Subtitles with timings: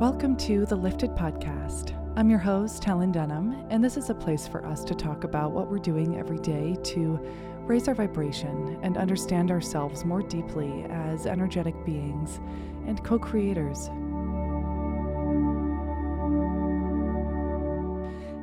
[0.00, 1.94] Welcome to the Lifted Podcast.
[2.16, 5.52] I'm your host, Helen Denham, and this is a place for us to talk about
[5.52, 7.20] what we're doing every day to
[7.66, 12.40] raise our vibration and understand ourselves more deeply as energetic beings
[12.86, 13.88] and co creators.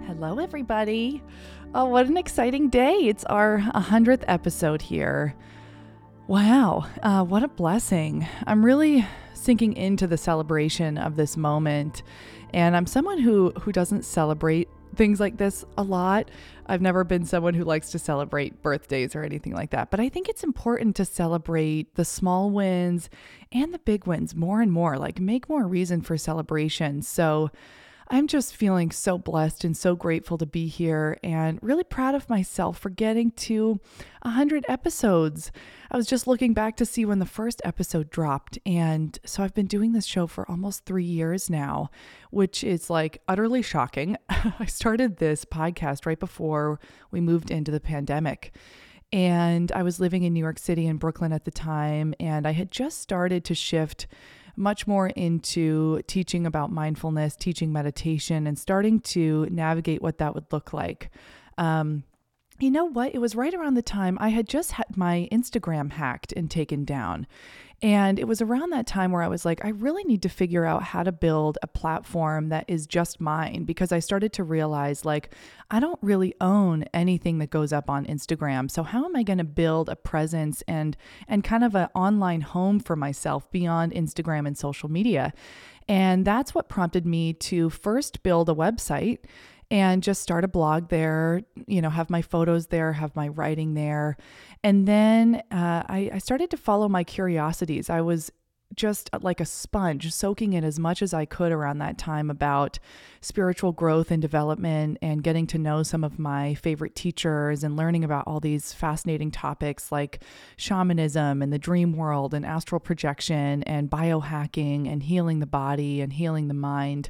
[0.06, 1.24] Hello, everybody.
[1.74, 2.94] Oh, what an exciting day!
[3.08, 5.34] It's our 100th episode here.
[6.28, 8.28] Wow, uh, what a blessing.
[8.46, 12.04] I'm really sinking into the celebration of this moment.
[12.54, 16.30] And I'm someone who who doesn't celebrate things like this a lot.
[16.66, 20.10] I've never been someone who likes to celebrate birthdays or anything like that, but I
[20.10, 23.10] think it's important to celebrate the small wins
[23.52, 27.02] and the big wins more and more, like make more reason for celebration.
[27.02, 27.52] So
[28.10, 32.30] I'm just feeling so blessed and so grateful to be here and really proud of
[32.30, 33.82] myself for getting to
[34.22, 35.52] 100 episodes.
[35.92, 38.60] I was just looking back to see when the first episode dropped.
[38.66, 41.90] And so I've been doing this show for almost three years now,
[42.32, 44.16] which is like utterly shocking.
[44.30, 46.80] I started this podcast right before
[47.12, 48.54] we moved into the pandemic.
[49.12, 52.14] And I was living in New York City and Brooklyn at the time.
[52.22, 54.08] And I had just started to shift
[54.58, 60.52] much more into teaching about mindfulness, teaching meditation, and starting to navigate what that would
[60.52, 61.12] look like.
[61.58, 62.04] Um,
[62.60, 63.14] you know what?
[63.14, 66.86] It was right around the time I had just had my Instagram hacked and taken
[66.86, 67.28] down.
[67.84, 70.66] And it was around that time where I was like, I really need to figure
[70.66, 75.06] out how to build a platform that is just mine because I started to realize
[75.06, 75.36] like
[75.70, 78.72] I don't really own anything that goes up on Instagram.
[78.72, 82.42] So how am I going to build a presence and and kind of an online
[82.42, 85.32] home for myself beyond Instagram and social media?
[85.88, 89.20] And that's what prompted me to first build a website
[89.70, 93.74] and just start a blog there, you know, have my photos there, have my writing
[93.74, 94.18] there.
[94.64, 97.90] And then uh, I, I started to follow my curiosities.
[97.90, 98.32] I was
[98.76, 102.30] just uh, like a sponge, soaking in as much as I could around that time
[102.30, 102.80] about
[103.22, 108.04] spiritual growth and development and getting to know some of my favorite teachers and learning
[108.04, 110.22] about all these fascinating topics like
[110.58, 116.14] shamanism and the dream world and astral projection and biohacking and healing the body and
[116.14, 117.10] healing the mind.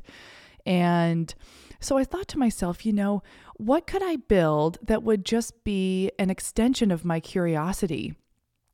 [0.66, 1.34] And
[1.80, 3.24] so I thought to myself, you know,
[3.56, 8.16] what could I build that would just be an extension of my curiosity?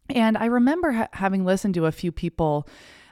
[0.10, 2.68] And I remember ha- having listened to a few people.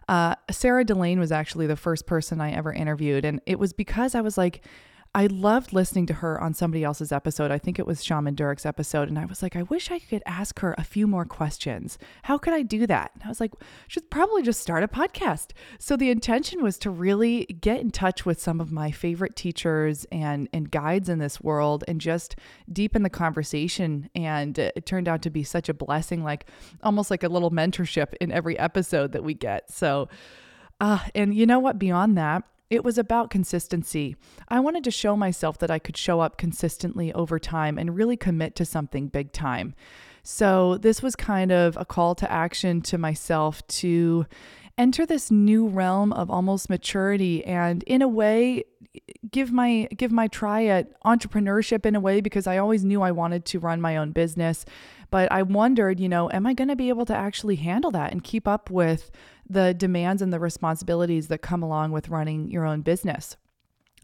[0.08, 3.26] Uh, Sarah Delane was actually the first person I ever interviewed.
[3.26, 4.66] And it was because I was like,
[5.14, 7.52] I loved listening to her on somebody else's episode.
[7.52, 9.10] I think it was Shaman Durek's episode.
[9.10, 11.98] And I was like, I wish I could ask her a few more questions.
[12.24, 13.12] How could I do that?
[13.16, 13.52] And I was like,
[13.90, 15.50] should probably just start a podcast.
[15.80, 20.06] So the intention was to really get in touch with some of my favorite teachers
[20.14, 22.38] and, and guides in this world and just
[22.72, 24.10] deepen the conversation.
[24.16, 26.46] And it turned out to be such a blessing, like
[26.84, 29.70] almost like a little mentorship in every episode that we get.
[29.72, 30.08] So,
[30.80, 31.78] uh, and you know what?
[31.78, 34.16] Beyond that, it was about consistency.
[34.48, 38.16] I wanted to show myself that I could show up consistently over time and really
[38.16, 39.76] commit to something big time.
[40.24, 44.26] So, this was kind of a call to action to myself to
[44.78, 48.64] enter this new realm of almost maturity and in a way
[49.30, 53.12] give my give my try at entrepreneurship in a way because I always knew I
[53.12, 54.66] wanted to run my own business
[55.12, 58.14] but I wondered, you know, am I going to be able to actually handle that
[58.14, 59.12] and keep up with
[59.52, 63.38] the demands and the responsibilities that come along with running your own business?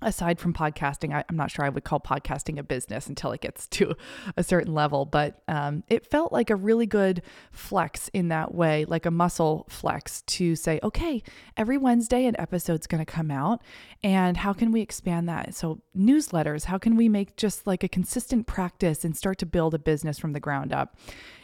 [0.02, 3.41] aside from podcasting, I, am not sure I would call podcasting a business until it
[3.41, 3.96] gets to
[4.36, 7.22] a certain level, but um, it felt like a really good
[7.52, 11.24] flex in that way, like a muscle flex to say, okay,
[11.56, 13.62] every Wednesday an episode's going to come out.
[14.03, 15.56] And how can we expand that?
[15.56, 19.74] So, newsletters, how can we make just like a consistent practice and start to build
[19.74, 20.96] a business from the ground up?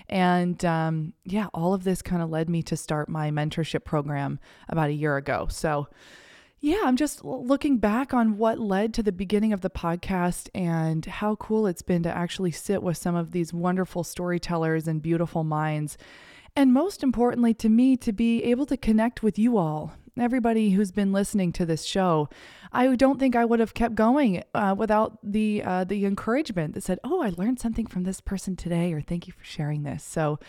[0.09, 4.39] And um, yeah, all of this kind of led me to start my mentorship program
[4.69, 5.47] about a year ago.
[5.49, 5.87] So,
[6.59, 11.05] yeah, I'm just looking back on what led to the beginning of the podcast and
[11.05, 15.43] how cool it's been to actually sit with some of these wonderful storytellers and beautiful
[15.43, 15.97] minds.
[16.55, 20.91] And most importantly, to me, to be able to connect with you all, everybody who's
[20.91, 22.29] been listening to this show.
[22.71, 26.83] I don't think I would have kept going uh, without the uh, the encouragement that
[26.83, 30.03] said, "Oh, I learned something from this person today," or "Thank you for sharing this."
[30.03, 30.39] So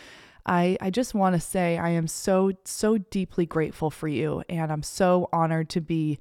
[0.45, 4.43] I, I just want to say I am so, so deeply grateful for you.
[4.47, 6.19] And I'm so honored to be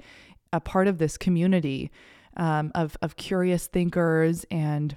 [0.53, 1.91] a part of this community
[2.37, 4.97] um, of, of curious thinkers and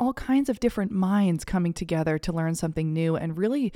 [0.00, 3.16] all kinds of different minds coming together to learn something new.
[3.16, 3.72] And really,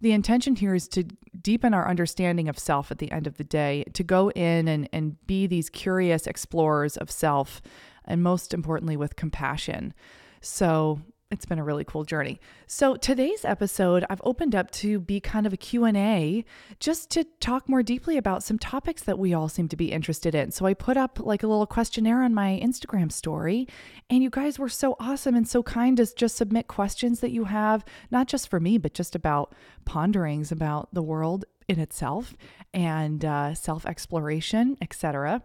[0.00, 1.04] the intention here is to
[1.40, 4.88] deepen our understanding of self at the end of the day, to go in and,
[4.92, 7.62] and be these curious explorers of self,
[8.04, 9.94] and most importantly, with compassion.
[10.40, 11.00] So,
[11.30, 12.40] it's been a really cool journey.
[12.68, 16.44] So today's episode I've opened up to be kind of a Q&A
[16.78, 20.36] just to talk more deeply about some topics that we all seem to be interested
[20.36, 20.52] in.
[20.52, 23.66] So I put up like a little questionnaire on my Instagram story
[24.08, 27.44] and you guys were so awesome and so kind to just submit questions that you
[27.44, 29.52] have not just for me but just about
[29.84, 32.36] ponderings about the world in itself
[32.72, 35.42] and uh, self-exploration, etc.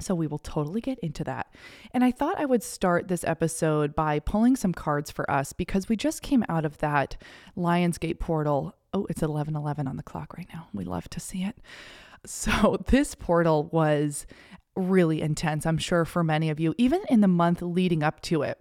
[0.00, 1.52] So we will totally get into that.
[1.92, 5.88] And I thought I would start this episode by pulling some cards for us because
[5.88, 7.16] we just came out of that
[7.56, 8.76] Lionsgate portal.
[8.92, 10.68] Oh, it's 11:11 on the clock right now.
[10.72, 11.56] We love to see it.
[12.24, 14.26] So this portal was
[14.76, 18.42] really intense, I'm sure for many of you, even in the month leading up to
[18.42, 18.58] it.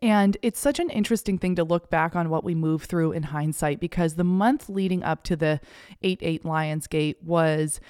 [0.00, 3.24] And it's such an interesting thing to look back on what we moved through in
[3.24, 5.60] hindsight because the month leading up to the
[6.02, 7.80] 8 8 Lionsgate was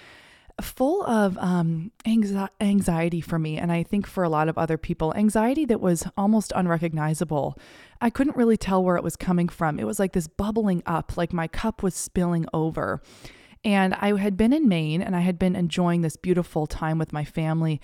[0.62, 5.14] full of um, anxiety for me, and I think for a lot of other people,
[5.14, 7.58] anxiety that was almost unrecognizable.
[8.00, 9.78] I couldn't really tell where it was coming from.
[9.78, 13.02] It was like this bubbling up, like my cup was spilling over.
[13.64, 17.12] And I had been in Maine and I had been enjoying this beautiful time with
[17.12, 17.80] my family.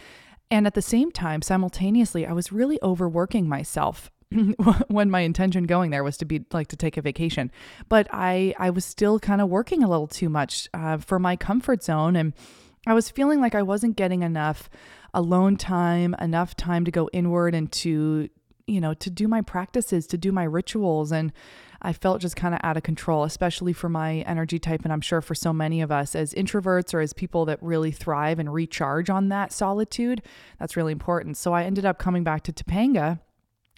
[0.51, 4.11] And at the same time, simultaneously, I was really overworking myself
[4.89, 7.51] when my intention going there was to be like to take a vacation
[7.89, 11.35] but i i was still kind of working a little too much uh, for my
[11.35, 12.35] comfort zone and
[12.89, 14.69] i was feeling like i wasn't getting enough
[15.15, 18.29] alone time enough time to go inward and to
[18.67, 21.33] you know to do my practices to do my rituals and
[21.81, 24.83] I felt just kind of out of control, especially for my energy type.
[24.83, 27.93] And I'm sure for so many of us as introverts or as people that really
[27.93, 30.23] thrive and recharge on that solitude,
[30.59, 31.37] that's really important.
[31.37, 33.21] So I ended up coming back to Topanga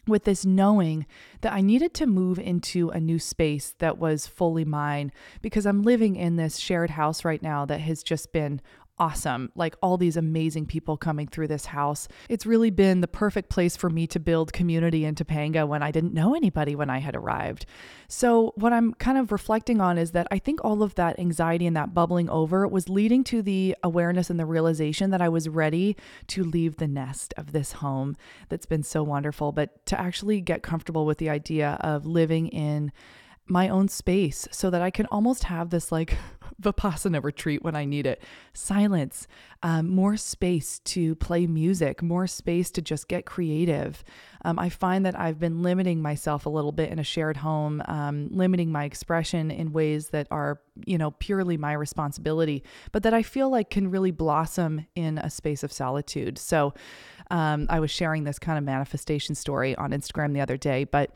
[0.06, 1.06] with this knowing
[1.42, 5.12] that I needed to move into a new space that was fully mine
[5.42, 8.62] because I'm living in this shared house right now that has just been
[9.00, 9.50] awesome.
[9.56, 12.06] Like all these amazing people coming through this house.
[12.28, 15.90] It's really been the perfect place for me to build community in Topanga when I
[15.90, 17.64] didn't know anybody when I had arrived.
[18.08, 21.66] So, what I'm kind of reflecting on is that I think all of that anxiety
[21.66, 25.48] and that bubbling over was leading to the awareness and the realization that I was
[25.48, 25.96] ready
[26.28, 28.16] to leave the nest of this home
[28.50, 32.92] that's been so wonderful, but to actually get comfortable with the idea of living in
[33.50, 36.16] my own space so that I can almost have this like
[36.62, 38.22] Vipassana retreat when I need it.
[38.52, 39.26] Silence,
[39.62, 44.04] um, more space to play music, more space to just get creative.
[44.44, 47.82] Um, I find that I've been limiting myself a little bit in a shared home,
[47.86, 52.62] um, limiting my expression in ways that are, you know, purely my responsibility,
[52.92, 56.38] but that I feel like can really blossom in a space of solitude.
[56.38, 56.74] So
[57.30, 61.10] um, I was sharing this kind of manifestation story on Instagram the other day, but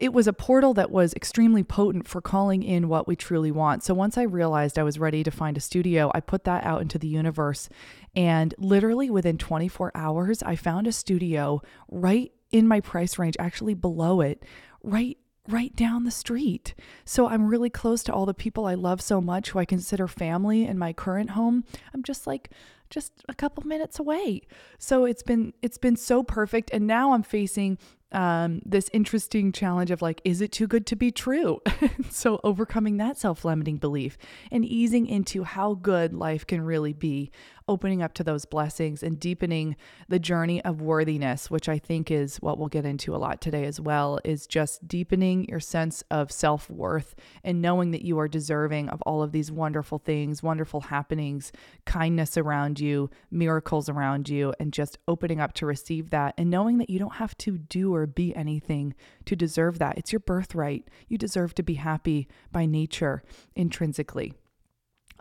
[0.00, 3.84] it was a portal that was extremely potent for calling in what we truly want.
[3.84, 6.80] So once I realized I was ready to find a studio, I put that out
[6.80, 7.68] into the universe.
[8.16, 11.60] And literally within 24 hours, I found a studio
[11.90, 14.42] right in my price range, actually below it,
[14.82, 15.18] right
[15.48, 16.74] right down the street.
[17.04, 20.06] So I'm really close to all the people I love so much who I consider
[20.06, 21.64] family in my current home.
[21.92, 22.50] I'm just like
[22.88, 24.42] just a couple minutes away.
[24.78, 27.78] So it's been it's been so perfect and now I'm facing
[28.12, 31.60] um, this interesting challenge of like, is it too good to be true?
[32.10, 34.18] so, overcoming that self limiting belief
[34.50, 37.30] and easing into how good life can really be,
[37.70, 39.76] opening up to those blessings and deepening
[40.08, 43.64] the journey of worthiness, which I think is what we'll get into a lot today
[43.64, 47.14] as well, is just deepening your sense of self worth
[47.44, 51.52] and knowing that you are deserving of all of these wonderful things, wonderful happenings,
[51.86, 56.78] kindness around you, miracles around you, and just opening up to receive that and knowing
[56.78, 58.94] that you don't have to do or be anything
[59.26, 59.96] to deserve that.
[59.96, 60.88] It's your birthright.
[61.06, 63.22] You deserve to be happy by nature
[63.54, 64.34] intrinsically.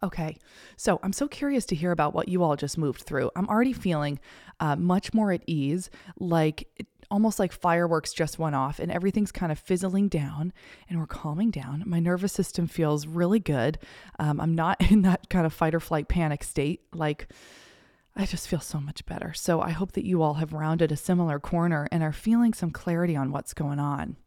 [0.01, 0.37] Okay,
[0.77, 3.31] so I'm so curious to hear about what you all just moved through.
[3.35, 4.19] I'm already feeling
[4.59, 5.89] uh, much more at ease,
[6.19, 6.67] like
[7.11, 10.53] almost like fireworks just went off and everything's kind of fizzling down
[10.87, 11.83] and we're calming down.
[11.85, 13.79] My nervous system feels really good.
[14.19, 16.81] Um, I'm not in that kind of fight or flight panic state.
[16.93, 17.27] Like,
[18.15, 19.33] I just feel so much better.
[19.33, 22.71] So I hope that you all have rounded a similar corner and are feeling some
[22.71, 24.17] clarity on what's going on.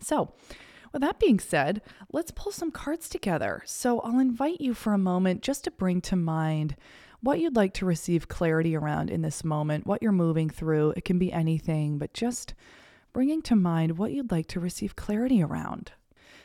[0.00, 0.32] So,
[0.92, 3.62] with that being said, let's pull some cards together.
[3.66, 6.76] So I'll invite you for a moment just to bring to mind
[7.20, 10.94] what you'd like to receive clarity around in this moment, what you're moving through.
[10.96, 12.54] It can be anything, but just
[13.12, 15.92] bringing to mind what you'd like to receive clarity around.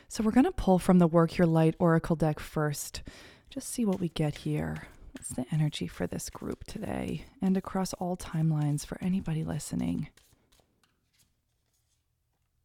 [0.08, 3.02] So we're going to pull from the Work Your Light Oracle deck first.
[3.50, 4.88] Just see what we get here.
[5.12, 10.08] What's the energy for this group today and across all timelines for anybody listening?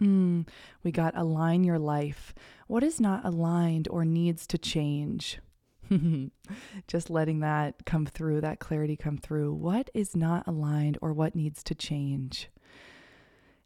[0.01, 0.47] Mm,
[0.83, 2.33] we got align your life.
[2.67, 5.39] What is not aligned or needs to change?
[6.87, 9.53] Just letting that come through, that clarity come through.
[9.53, 12.49] What is not aligned or what needs to change?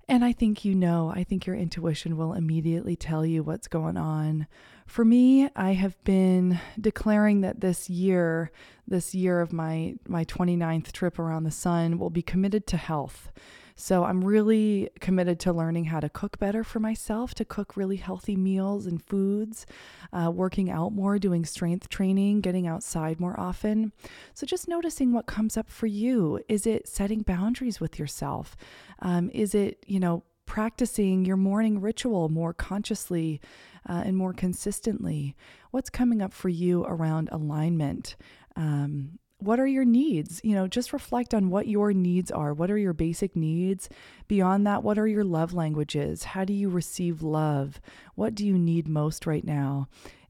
[0.10, 3.96] And I think you know, I think your intuition will immediately tell you what's going
[3.96, 4.48] on.
[4.86, 8.52] For me, I have been declaring that this year,
[8.86, 13.32] this year of my my 29th trip around the sun will be committed to health.
[13.76, 17.98] So I'm really committed to learning how to cook better for myself, to cook really
[17.98, 19.66] healthy meals and foods,
[20.12, 23.92] uh, working out more, doing strength training, getting outside more often.
[24.34, 26.40] So just noticing what comes up for you.
[26.48, 28.56] Is it setting boundaries with yourself?
[29.00, 33.42] Um, is it, you know, practicing your morning ritual more consciously
[33.90, 35.36] uh, and more consistently?
[35.72, 38.16] What's coming up for you around alignment?
[38.56, 40.42] Um, what are your needs?
[40.44, 42.54] You know, just reflect on what your needs are.
[42.54, 43.90] What are your basic needs?
[44.28, 46.24] Beyond that, what are your love languages?
[46.24, 47.82] How do you receive love?
[48.16, 49.88] What do you need most right now?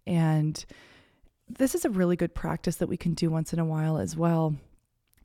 [0.07, 0.63] And
[1.47, 4.15] this is a really good practice that we can do once in a while as
[4.15, 4.55] well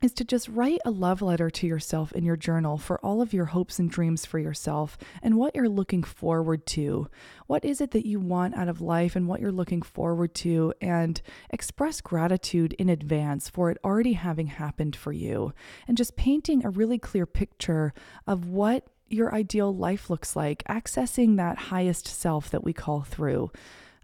[0.01, 3.33] is to just write a love letter to yourself in your journal for all of
[3.33, 7.07] your hopes and dreams for yourself and what you're looking forward to.
[7.47, 10.73] What is it that you want out of life and what you're looking forward to?
[10.81, 15.53] And express gratitude in advance for it already having happened for you.
[15.87, 17.93] And just painting a really clear picture
[18.25, 23.51] of what your ideal life looks like, accessing that highest self that we call through.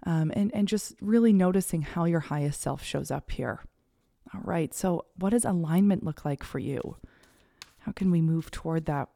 [0.08, 3.62] Um, and, and just really noticing how your highest self shows up here.
[4.36, 4.74] All right.
[4.74, 6.98] So, what does alignment look like for you?
[7.80, 9.10] How can we move toward that?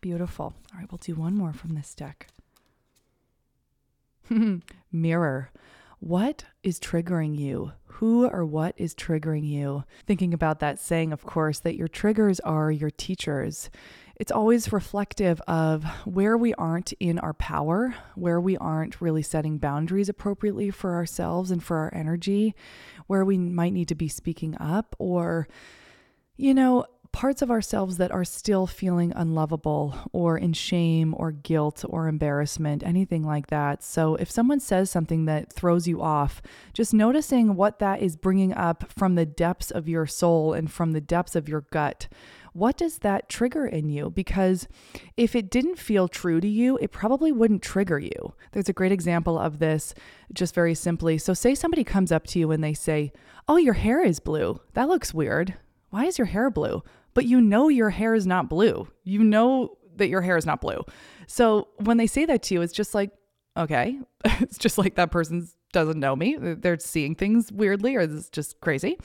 [0.00, 0.54] Beautiful.
[0.72, 0.90] All right.
[0.90, 2.28] We'll do one more from this deck.
[4.92, 5.50] Mirror.
[6.00, 7.72] What is triggering you?
[7.84, 9.84] Who or what is triggering you?
[10.06, 13.70] Thinking about that saying, of course, that your triggers are your teachers.
[14.18, 19.58] It's always reflective of where we aren't in our power, where we aren't really setting
[19.58, 22.54] boundaries appropriately for ourselves and for our energy,
[23.06, 25.46] where we might need to be speaking up, or,
[26.38, 31.84] you know, parts of ourselves that are still feeling unlovable or in shame or guilt
[31.88, 33.82] or embarrassment, anything like that.
[33.82, 36.40] So, if someone says something that throws you off,
[36.72, 40.92] just noticing what that is bringing up from the depths of your soul and from
[40.92, 42.08] the depths of your gut
[42.56, 44.08] what does that trigger in you?
[44.08, 44.66] Because
[45.16, 48.34] if it didn't feel true to you, it probably wouldn't trigger you.
[48.52, 49.92] There's a great example of this,
[50.32, 51.18] just very simply.
[51.18, 53.12] So, say somebody comes up to you and they say,
[53.46, 54.60] Oh, your hair is blue.
[54.72, 55.54] That looks weird.
[55.90, 56.82] Why is your hair blue?
[57.12, 58.88] But you know your hair is not blue.
[59.04, 60.82] You know that your hair is not blue.
[61.26, 63.10] So, when they say that to you, it's just like,
[63.56, 66.38] okay, it's just like that person's doesn't know me.
[66.40, 68.98] They're seeing things weirdly or it's just crazy.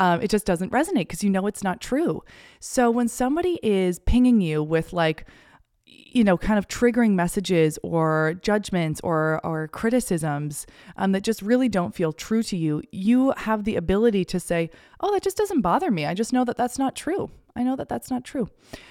[0.00, 2.24] Um, it just doesn't resonate because you know it's not true.
[2.58, 5.24] So when somebody is pinging you with like,
[5.84, 10.66] you know, kind of triggering messages or judgments or or criticisms
[10.96, 14.68] um, that just really don't feel true to you, you have the ability to say,
[14.98, 16.06] "Oh, that just doesn't bother me.
[16.06, 17.30] I just know that that's not true.
[17.54, 18.48] I know that that's not true."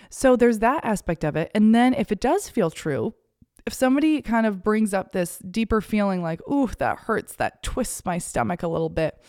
[0.10, 1.52] So there's that aspect of it.
[1.54, 3.14] And then if it does feel true,
[3.66, 8.06] if somebody kind of brings up this deeper feeling like, ooh, that hurts, that twists
[8.06, 9.20] my stomach a little bit,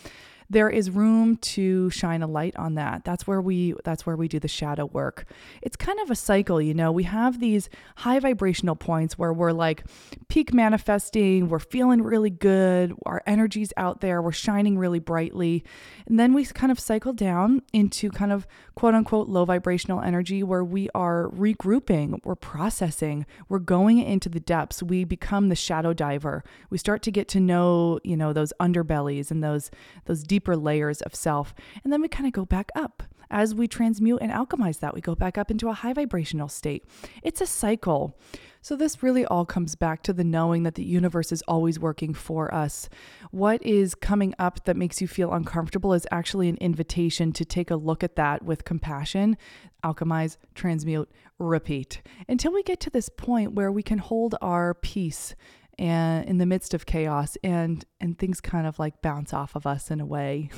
[0.49, 3.05] there is room to shine a light on that.
[3.05, 5.25] That's where we that's where we do the shadow work.
[5.62, 6.93] It's kind of a cycle, you know.
[6.93, 9.85] We have these high vibrational points where we're like
[10.29, 15.65] peak manifesting, we're feeling really good, our energy's out there, we're shining really brightly.
[16.07, 20.43] And then we kind of cycle down into kind of quote unquote low vibrational energy
[20.43, 24.83] where we are regrouping, we're processing, we're going into the depths.
[24.83, 26.45] We become the shadow diver.
[26.71, 29.71] We start to get to know, you know, those underbellies and those
[30.05, 31.55] those deep deeper layers of self.
[31.83, 33.02] And then we kind of go back up.
[33.31, 36.85] As we transmute and alchemize that, we go back up into a high vibrational state.
[37.23, 38.19] It's a cycle.
[38.61, 42.12] So, this really all comes back to the knowing that the universe is always working
[42.12, 42.88] for us.
[43.31, 47.71] What is coming up that makes you feel uncomfortable is actually an invitation to take
[47.71, 49.37] a look at that with compassion,
[49.83, 55.35] alchemize, transmute, repeat until we get to this point where we can hold our peace
[55.78, 59.66] and in the midst of chaos and and things kind of like bounce off of
[59.66, 60.50] us in a way.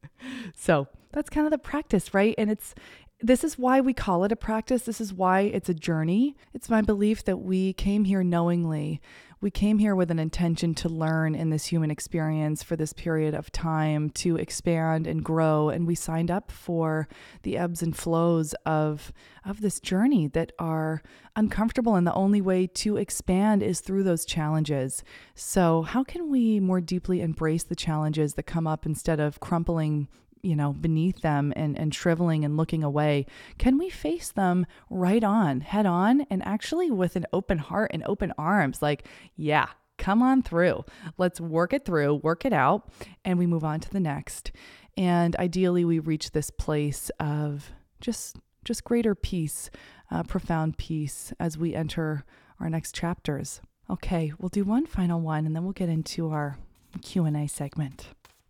[0.56, 2.34] so, that's kind of the practice, right?
[2.38, 2.74] And it's
[3.22, 4.82] this is why we call it a practice.
[4.82, 6.36] This is why it's a journey.
[6.54, 9.00] It's my belief that we came here knowingly
[9.42, 13.34] we came here with an intention to learn in this human experience for this period
[13.34, 17.08] of time to expand and grow and we signed up for
[17.42, 19.12] the ebbs and flows of
[19.44, 21.02] of this journey that are
[21.36, 25.02] uncomfortable and the only way to expand is through those challenges.
[25.34, 30.08] So, how can we more deeply embrace the challenges that come up instead of crumpling
[30.42, 33.26] you know, beneath them and, and shriveling and looking away?
[33.58, 38.02] Can we face them right on, head on, and actually with an open heart and
[38.04, 38.82] open arms?
[38.82, 39.06] Like,
[39.36, 39.68] yeah,
[39.98, 40.84] come on through.
[41.18, 42.88] Let's work it through, work it out,
[43.24, 44.52] and we move on to the next.
[44.96, 47.70] And ideally, we reach this place of
[48.00, 49.70] just just greater peace,
[50.10, 52.24] uh, profound peace as we enter
[52.58, 53.60] our next chapters.
[53.88, 56.58] Okay, we'll do one final one and then we'll get into our
[57.02, 58.08] Q&A segment.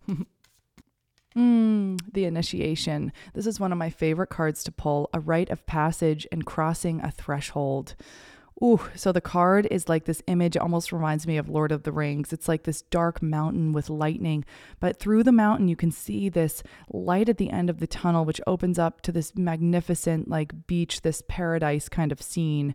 [1.36, 3.12] Mm, the initiation.
[3.34, 7.00] This is one of my favorite cards to pull a rite of passage and crossing
[7.00, 7.94] a threshold.
[8.62, 11.92] Ooh, so the card is like this image, almost reminds me of Lord of the
[11.92, 12.30] Rings.
[12.30, 14.44] It's like this dark mountain with lightning,
[14.80, 18.26] but through the mountain, you can see this light at the end of the tunnel,
[18.26, 22.74] which opens up to this magnificent, like beach, this paradise kind of scene.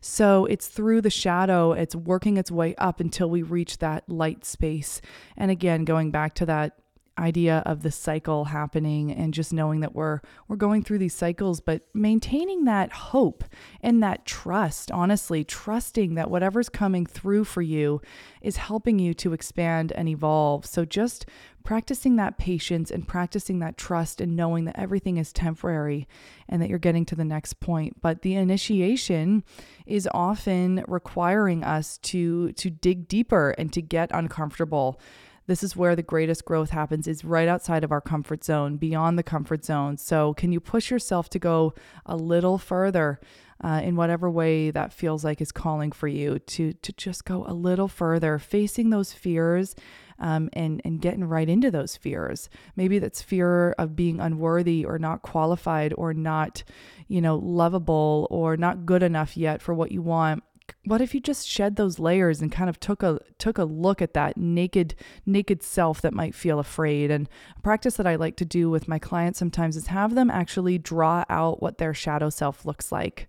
[0.00, 4.44] So it's through the shadow, it's working its way up until we reach that light
[4.44, 5.00] space.
[5.36, 6.78] And again, going back to that
[7.18, 11.60] idea of the cycle happening and just knowing that we're we're going through these cycles
[11.60, 13.44] but maintaining that hope
[13.80, 18.00] and that trust honestly trusting that whatever's coming through for you
[18.44, 20.66] is helping you to expand and evolve.
[20.66, 21.26] So just
[21.64, 26.06] practicing that patience and practicing that trust and knowing that everything is temporary
[26.46, 28.02] and that you're getting to the next point.
[28.02, 29.44] But the initiation
[29.86, 35.00] is often requiring us to to dig deeper and to get uncomfortable
[35.46, 39.18] this is where the greatest growth happens is right outside of our comfort zone beyond
[39.18, 39.96] the comfort zone.
[39.96, 41.74] So can you push yourself to go
[42.06, 43.20] a little further
[43.62, 47.44] uh, in whatever way that feels like is calling for you to to just go
[47.46, 49.74] a little further facing those fears
[50.18, 52.48] um, and and getting right into those fears?
[52.74, 56.64] Maybe that's fear of being unworthy or not qualified or not
[57.06, 60.42] you know lovable or not good enough yet for what you want
[60.84, 64.02] what if you just shed those layers and kind of took a took a look
[64.02, 64.94] at that naked
[65.24, 67.10] naked self that might feel afraid?
[67.10, 70.30] And a practice that I like to do with my clients sometimes is have them
[70.30, 73.28] actually draw out what their shadow self looks like.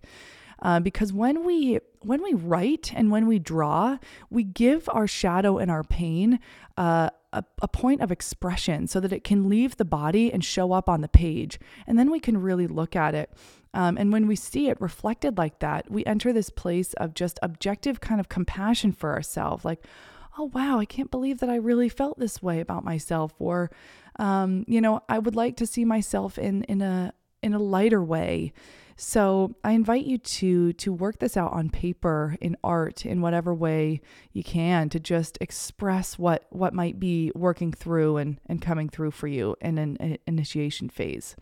[0.62, 3.98] Uh, because when we when we write and when we draw
[4.30, 6.38] we give our shadow and our pain
[6.78, 10.72] uh, a, a point of expression so that it can leave the body and show
[10.72, 11.60] up on the page.
[11.86, 13.30] And then we can really look at it
[13.76, 17.38] um, and when we see it reflected like that, we enter this place of just
[17.42, 19.66] objective kind of compassion for ourselves.
[19.66, 19.84] Like,
[20.38, 23.34] oh, wow, I can't believe that I really felt this way about myself.
[23.38, 23.70] Or,
[24.18, 28.02] um, you know, I would like to see myself in, in a, in a lighter
[28.02, 28.54] way.
[28.96, 33.52] So I invite you to to work this out on paper, in art, in whatever
[33.52, 34.00] way
[34.32, 39.10] you can, to just express what what might be working through and and coming through
[39.10, 41.36] for you in an, an initiation phase.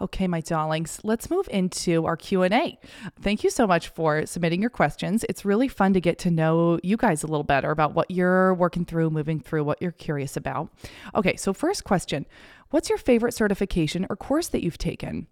[0.00, 2.78] Okay, my darlings, let's move into our Q&A.
[3.20, 5.24] Thank you so much for submitting your questions.
[5.28, 8.52] It's really fun to get to know you guys a little better about what you're
[8.54, 10.70] working through, moving through, what you're curious about.
[11.14, 12.26] Okay, so first question,
[12.70, 15.28] what's your favorite certification or course that you've taken?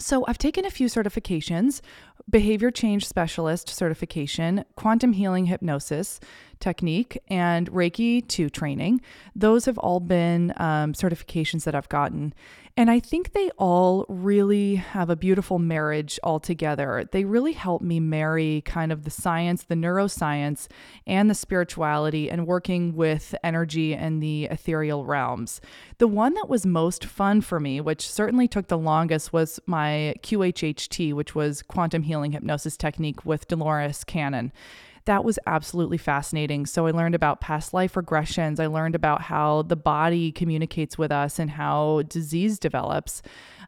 [0.00, 1.80] So, I've taken a few certifications
[2.28, 6.20] behavior change specialist certification, quantum healing hypnosis
[6.60, 9.00] technique, and Reiki 2 training.
[9.34, 12.34] Those have all been um, certifications that I've gotten.
[12.78, 17.08] And I think they all really have a beautiful marriage all together.
[17.10, 20.68] They really help me marry kind of the science, the neuroscience,
[21.04, 25.60] and the spirituality, and working with energy and the ethereal realms.
[25.98, 30.14] The one that was most fun for me, which certainly took the longest, was my
[30.22, 34.52] QHHT, which was quantum healing hypnosis technique with Dolores Cannon
[35.08, 36.66] that was absolutely fascinating.
[36.66, 38.60] So I learned about past life regressions.
[38.60, 43.22] I learned about how the body communicates with us and how disease develops.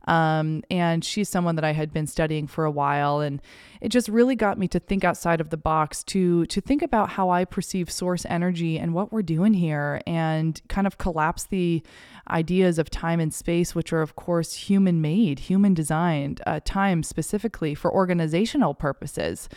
[0.06, 3.40] Um, and she's someone that I had been studying for a while, and
[3.80, 7.10] it just really got me to think outside of the box to to think about
[7.10, 11.82] how I perceive source energy and what we're doing here, and kind of collapse the
[12.30, 17.02] ideas of time and space, which are of course human made, human designed, uh, time
[17.02, 19.48] specifically for organizational purposes.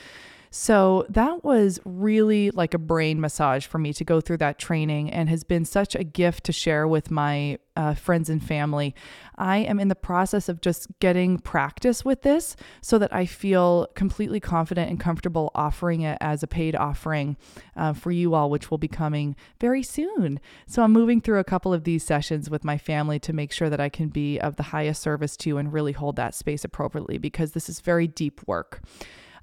[0.56, 5.10] So that was really like a brain massage for me to go through that training
[5.10, 8.94] and has been such a gift to share with my uh, friends and family.
[9.36, 13.88] I am in the process of just getting practice with this so that I feel
[13.96, 17.36] completely confident and comfortable offering it as a paid offering
[17.76, 20.40] uh, for you all, which will be coming very soon.
[20.68, 23.72] So I'm moving through a couple of these sessions with my family to make sure
[23.72, 26.64] that I can be of the highest service to you and really hold that space
[26.64, 28.84] appropriately because this is very deep work.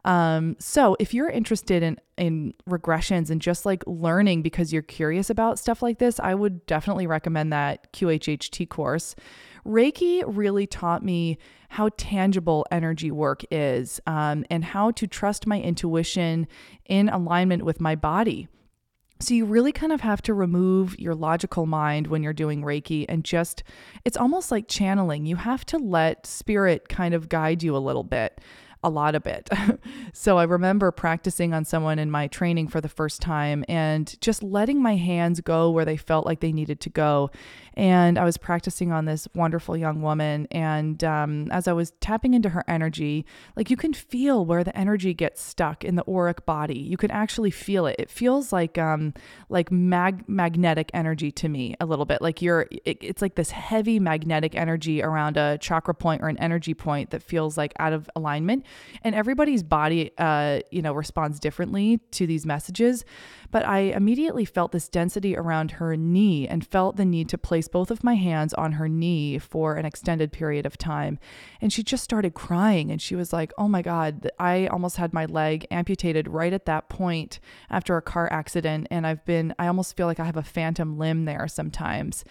[0.04, 5.30] Um, so if you're interested in in regressions and just like learning because you're curious
[5.30, 9.14] about stuff like this, I would definitely recommend that QHHT course.
[9.66, 11.38] Reiki really taught me
[11.70, 16.46] how tangible energy work is um, and how to trust my intuition
[16.86, 18.48] in alignment with my body.
[19.20, 23.04] So, you really kind of have to remove your logical mind when you're doing Reiki
[23.06, 23.62] and just,
[24.06, 25.26] it's almost like channeling.
[25.26, 28.40] You have to let spirit kind of guide you a little bit.
[28.82, 29.50] A lot of it.
[30.12, 34.42] so I remember practicing on someone in my training for the first time and just
[34.42, 37.30] letting my hands go where they felt like they needed to go.
[37.74, 40.48] And I was practicing on this wonderful young woman.
[40.50, 43.24] And um, as I was tapping into her energy,
[43.56, 46.78] like you can feel where the energy gets stuck in the auric body.
[46.78, 47.96] You can actually feel it.
[47.98, 49.14] It feels like um,
[49.48, 52.20] like mag- magnetic energy to me a little bit.
[52.20, 56.38] Like you're, it, it's like this heavy magnetic energy around a chakra point or an
[56.38, 58.64] energy point that feels like out of alignment.
[59.02, 63.04] And everybody's body, uh, you know, responds differently to these messages.
[63.50, 67.68] But I immediately felt this density around her knee and felt the need to place
[67.68, 71.18] both of my hands on her knee for an extended period of time.
[71.60, 75.12] And she just started crying and she was like, Oh my God, I almost had
[75.12, 78.86] my leg amputated right at that point after a car accident.
[78.90, 82.24] And I've been, I almost feel like I have a phantom limb there sometimes.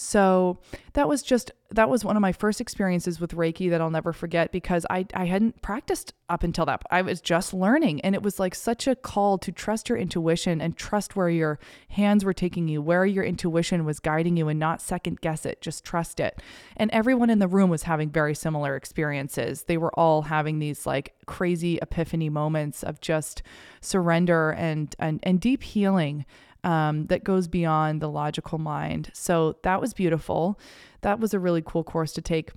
[0.00, 0.58] So
[0.92, 4.12] that was just that was one of my first experiences with Reiki that I'll never
[4.12, 6.82] forget because I I hadn't practiced up until that.
[6.88, 10.60] I was just learning and it was like such a call to trust your intuition
[10.60, 11.58] and trust where your
[11.88, 15.60] hands were taking you, where your intuition was guiding you and not second guess it,
[15.60, 16.40] just trust it.
[16.76, 19.64] And everyone in the room was having very similar experiences.
[19.64, 23.42] They were all having these like crazy epiphany moments of just
[23.80, 26.24] surrender and and and deep healing
[26.64, 29.10] um, that goes beyond the logical mind.
[29.14, 30.58] So that was beautiful.
[31.02, 32.50] That was a really cool course to take.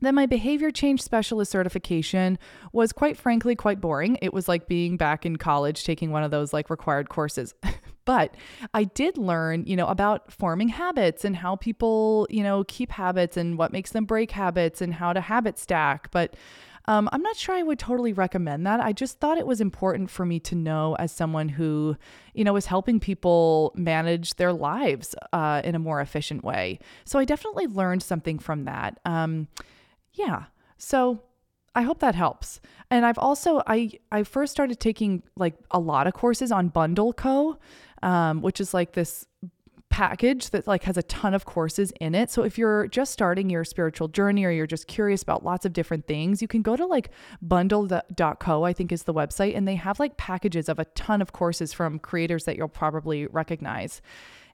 [0.00, 2.38] Then my behavior change specialist certification
[2.72, 4.18] was quite frankly quite boring.
[4.20, 7.54] It was like being back in college taking one of those like required courses.
[8.04, 8.34] but
[8.74, 13.36] I did learn, you know, about forming habits and how people, you know, keep habits
[13.36, 16.10] and what makes them break habits and how to habit stack.
[16.10, 16.36] But
[16.86, 18.80] um, I'm not sure I would totally recommend that.
[18.80, 21.96] I just thought it was important for me to know as someone who,
[22.34, 26.78] you know, is helping people manage their lives uh, in a more efficient way.
[27.04, 29.00] So I definitely learned something from that.
[29.04, 29.48] Um,
[30.12, 30.44] yeah.
[30.76, 31.22] So
[31.74, 32.60] I hope that helps.
[32.90, 37.12] And I've also I I first started taking like a lot of courses on Bundle
[37.12, 37.58] Co,
[38.02, 39.26] um, which is like this
[39.94, 42.28] package that like has a ton of courses in it.
[42.28, 45.72] So if you're just starting your spiritual journey or you're just curious about lots of
[45.72, 49.76] different things, you can go to like bundle.co, I think is the website, and they
[49.76, 54.02] have like packages of a ton of courses from creators that you'll probably recognize.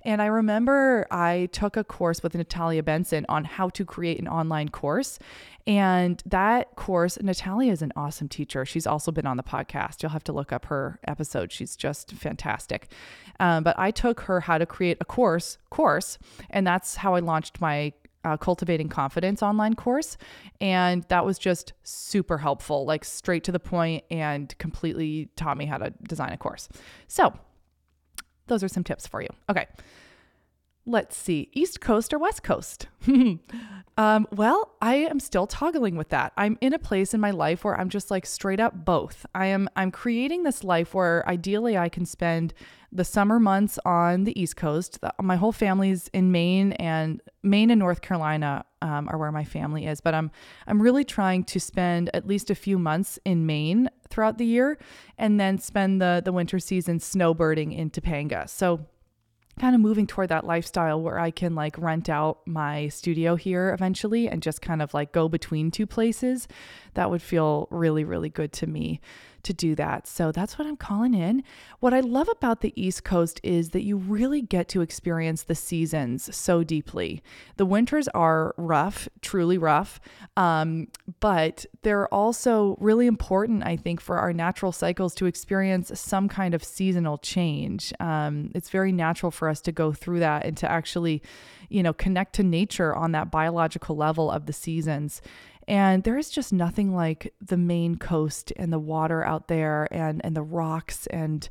[0.02, 4.28] And I remember I took a course with Natalia Benson on how to create an
[4.28, 5.18] online course.
[5.66, 8.64] And that course, Natalia is an awesome teacher.
[8.64, 10.02] She's also been on the podcast.
[10.02, 11.52] You'll have to look up her episode.
[11.52, 12.90] She's just fantastic.
[13.38, 16.18] Um, but I took her how to create a course course,
[16.50, 17.92] and that's how I launched my
[18.24, 20.18] uh, cultivating confidence online course
[20.60, 25.64] and that was just super helpful like straight to the point and completely taught me
[25.64, 26.68] how to design a course
[27.08, 27.32] so
[28.50, 29.28] those are some tips for you.
[29.48, 29.66] Okay.
[30.86, 32.88] Let's see, East Coast or West Coast?
[33.98, 36.32] um, well, I am still toggling with that.
[36.38, 39.26] I'm in a place in my life where I'm just like straight up both.
[39.34, 42.54] I am I'm creating this life where ideally I can spend
[42.90, 45.02] the summer months on the East Coast.
[45.02, 49.44] The, my whole family's in Maine and Maine and North Carolina um, are where my
[49.44, 50.00] family is.
[50.00, 50.30] But I'm
[50.66, 54.78] I'm really trying to spend at least a few months in Maine throughout the year,
[55.18, 58.48] and then spend the the winter season snowbirding in Topanga.
[58.48, 58.86] So
[59.60, 63.74] kind of moving toward that lifestyle where I can like rent out my studio here
[63.74, 66.48] eventually and just kind of like go between two places.
[66.94, 69.00] That would feel really, really good to me
[69.42, 70.06] to do that.
[70.06, 71.42] So that's what I'm calling in.
[71.80, 75.54] What I love about the East Coast is that you really get to experience the
[75.54, 77.22] seasons so deeply.
[77.56, 80.00] The winters are rough, truly rough,
[80.36, 80.88] um,
[81.20, 86.54] but they're also really important, I think, for our natural cycles to experience some kind
[86.54, 87.92] of seasonal change.
[88.00, 91.22] Um, it's very natural for us to go through that and to actually,
[91.68, 95.22] you know, connect to nature on that biological level of the seasons.
[95.68, 100.20] And there is just nothing like the Maine coast and the water out there and,
[100.24, 101.48] and the rocks and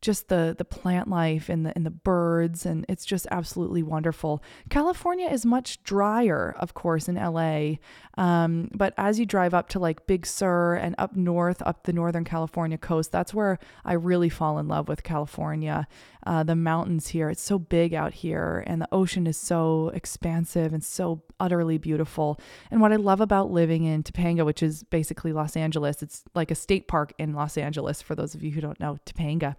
[0.00, 4.42] just the the plant life and the and the birds and it's just absolutely wonderful.
[4.70, 7.74] California is much drier, of course, in LA,
[8.16, 11.92] um, but as you drive up to like Big Sur and up north, up the
[11.92, 15.86] Northern California coast, that's where I really fall in love with California.
[16.26, 20.72] Uh, the mountains here, it's so big out here, and the ocean is so expansive
[20.72, 22.38] and so utterly beautiful.
[22.70, 26.50] And what I love about living in Topanga, which is basically Los Angeles, it's like
[26.50, 29.56] a state park in Los Angeles, for those of you who don't know Topanga,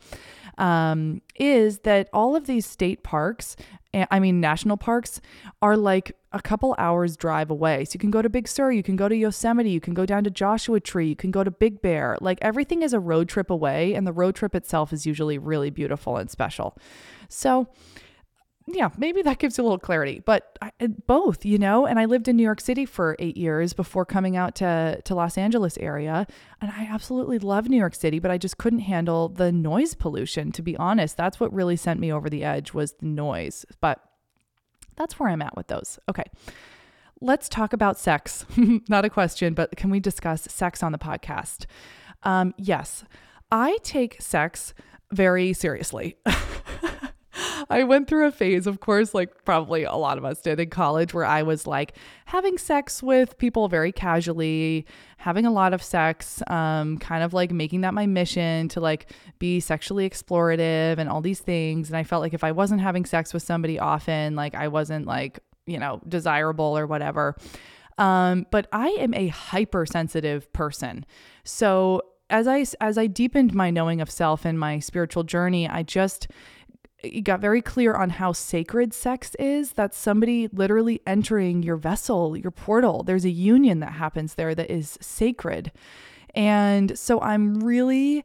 [0.58, 3.56] um, is that all of these state parks
[3.94, 5.20] I mean, national parks
[5.62, 7.84] are like a couple hours drive away.
[7.84, 10.06] So you can go to Big Sur, you can go to Yosemite, you can go
[10.06, 12.18] down to Joshua Tree, you can go to Big Bear.
[12.22, 15.70] Like everything is a road trip away, and the road trip itself is usually really
[15.70, 16.78] beautiful and special.
[17.28, 17.68] So
[18.67, 20.71] yeah, maybe that gives you a little clarity, but I,
[21.08, 21.88] both, you know.
[21.88, 25.15] And I lived in New York City for eight years before coming out to to
[25.15, 26.28] Los Angeles area,
[26.62, 30.52] and I absolutely love New York City, but I just couldn't handle the noise pollution.
[30.52, 33.65] To be honest, that's what really sent me over the edge was the noise.
[33.82, 34.00] But
[34.95, 35.97] that's where I'm at with those.
[36.08, 36.26] Okay,
[37.19, 38.45] let's talk about sex.
[38.88, 41.65] Not a question, but can we discuss sex on the podcast?
[42.21, 43.06] Um, yes,
[43.52, 44.76] I take sex
[45.12, 46.17] very seriously.
[47.72, 50.70] I went through a phase, of course, like probably a lot of us did in
[50.70, 54.86] college, where I was like having sex with people very casually,
[55.18, 59.12] having a lot of sex, um, kind of like making that my mission to like
[59.40, 61.90] be sexually explorative and all these things.
[61.90, 65.08] And I felt like if I wasn't having sex with somebody often, like I wasn't
[65.08, 67.38] like, you know, desirable or whatever.
[67.98, 71.06] Um, but I am a hypersensitive person.
[71.46, 75.84] So as I as I deepened my knowing of self and my spiritual journey, I
[75.84, 76.28] just
[77.04, 79.74] it got very clear on how sacred sex is.
[79.74, 83.04] That's somebody literally entering your vessel, your portal.
[83.04, 85.72] There's a union that happens there that is sacred.
[86.36, 88.24] And so I'm really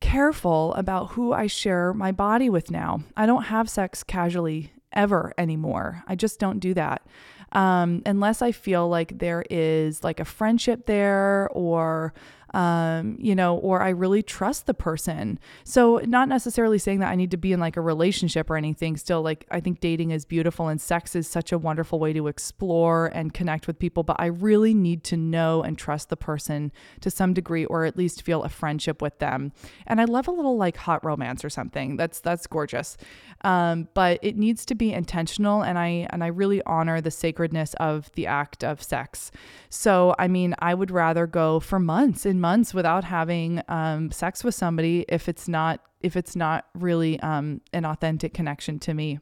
[0.00, 3.02] careful about who I share my body with now.
[3.16, 6.02] I don't have sex casually ever anymore.
[6.06, 7.02] I just don't do that.
[7.52, 12.14] Um, unless I feel like there is like a friendship there or
[12.52, 15.38] um, you know, or I really trust the person.
[15.64, 18.96] So, not necessarily saying that I need to be in like a relationship or anything.
[18.96, 22.26] Still, like, I think dating is beautiful and sex is such a wonderful way to
[22.26, 24.02] explore and connect with people.
[24.02, 27.96] But I really need to know and trust the person to some degree, or at
[27.96, 29.52] least feel a friendship with them.
[29.86, 31.96] And I love a little like hot romance or something.
[31.96, 32.96] That's that's gorgeous.
[33.42, 37.74] Um, but it needs to be intentional, and I and I really honor the sacredness
[37.74, 39.30] of the act of sex.
[39.68, 44.42] So, I mean, I would rather go for months and months without having um, sex
[44.42, 49.20] with somebody if it's not if it's not really um, an authentic connection to me.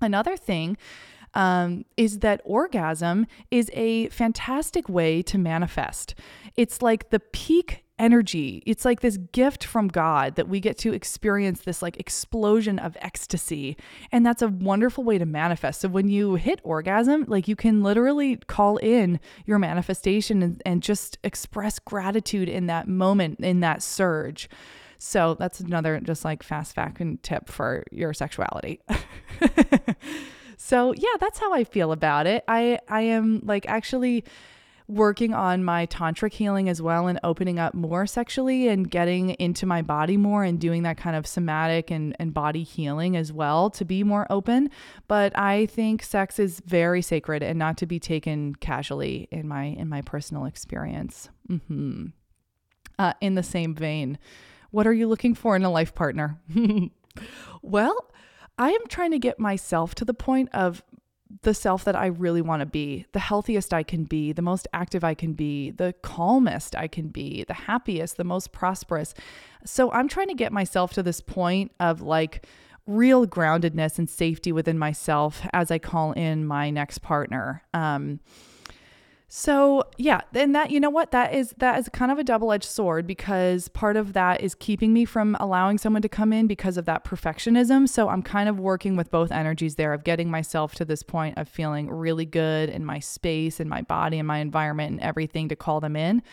[0.00, 0.76] Another thing
[1.34, 6.14] um, is that orgasm is a fantastic way to manifest.
[6.56, 8.62] It's like the peak energy.
[8.66, 12.96] It's like this gift from God that we get to experience this like explosion of
[13.00, 13.76] ecstasy.
[14.10, 15.82] And that's a wonderful way to manifest.
[15.82, 20.82] So when you hit orgasm, like you can literally call in your manifestation and, and
[20.82, 24.48] just express gratitude in that moment, in that surge.
[24.98, 28.80] So that's another just like fast fact and tip for your sexuality.
[30.56, 32.44] so yeah, that's how I feel about it.
[32.48, 34.24] I I am like actually
[34.90, 39.64] working on my tantric healing as well and opening up more sexually and getting into
[39.64, 43.70] my body more and doing that kind of somatic and, and body healing as well
[43.70, 44.68] to be more open.
[45.06, 49.64] But I think sex is very sacred and not to be taken casually in my
[49.64, 51.28] in my personal experience.
[51.48, 52.06] Mm-hmm.
[52.98, 54.18] Uh, in the same vein,
[54.70, 56.38] what are you looking for in a life partner?
[57.62, 58.10] well,
[58.58, 60.82] I am trying to get myself to the point of
[61.42, 64.66] the self that I really want to be, the healthiest I can be, the most
[64.72, 69.14] active I can be, the calmest I can be, the happiest, the most prosperous.
[69.64, 72.46] So I'm trying to get myself to this point of like
[72.86, 77.62] real groundedness and safety within myself as I call in my next partner.
[77.72, 78.20] Um,
[79.32, 82.68] so yeah, and that you know what that is that is kind of a double-edged
[82.68, 86.76] sword because part of that is keeping me from allowing someone to come in because
[86.76, 87.88] of that perfectionism.
[87.88, 91.38] So I'm kind of working with both energies there of getting myself to this point
[91.38, 95.48] of feeling really good in my space and my body and my environment and everything
[95.50, 96.24] to call them in.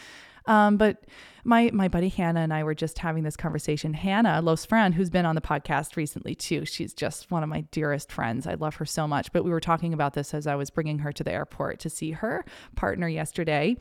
[0.47, 1.03] Um, but
[1.47, 3.93] my my buddy Hannah and I were just having this conversation.
[3.93, 7.61] Hannah Los friend, who's been on the podcast recently too, she's just one of my
[7.71, 8.45] dearest friends.
[8.45, 9.31] I love her so much.
[9.31, 11.89] But we were talking about this as I was bringing her to the airport to
[11.89, 12.43] see her
[12.75, 13.77] partner yesterday,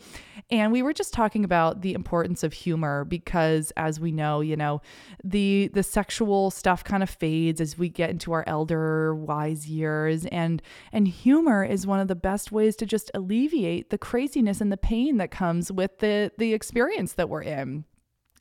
[0.48, 4.57] and we were just talking about the importance of humor because, as we know, you
[4.57, 4.81] know,
[5.24, 10.24] the the sexual stuff kind of fades as we get into our elder wise years,
[10.26, 14.70] and and humor is one of the best ways to just alleviate the craziness and
[14.70, 17.56] the pain that comes with the the experience that we're in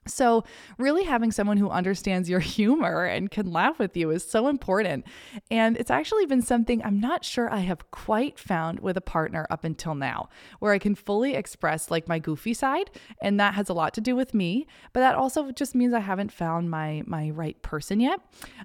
[0.07, 0.43] So,
[0.77, 5.05] really having someone who understands your humor and can laugh with you is so important.
[5.49, 9.47] And it's actually been something I'm not sure I have quite found with a partner
[9.49, 13.67] up until now, where I can fully express like my goofy side, and that has
[13.67, 14.67] a lot to do with me.
[14.93, 18.19] But that also just means I haven't found my my right person yet.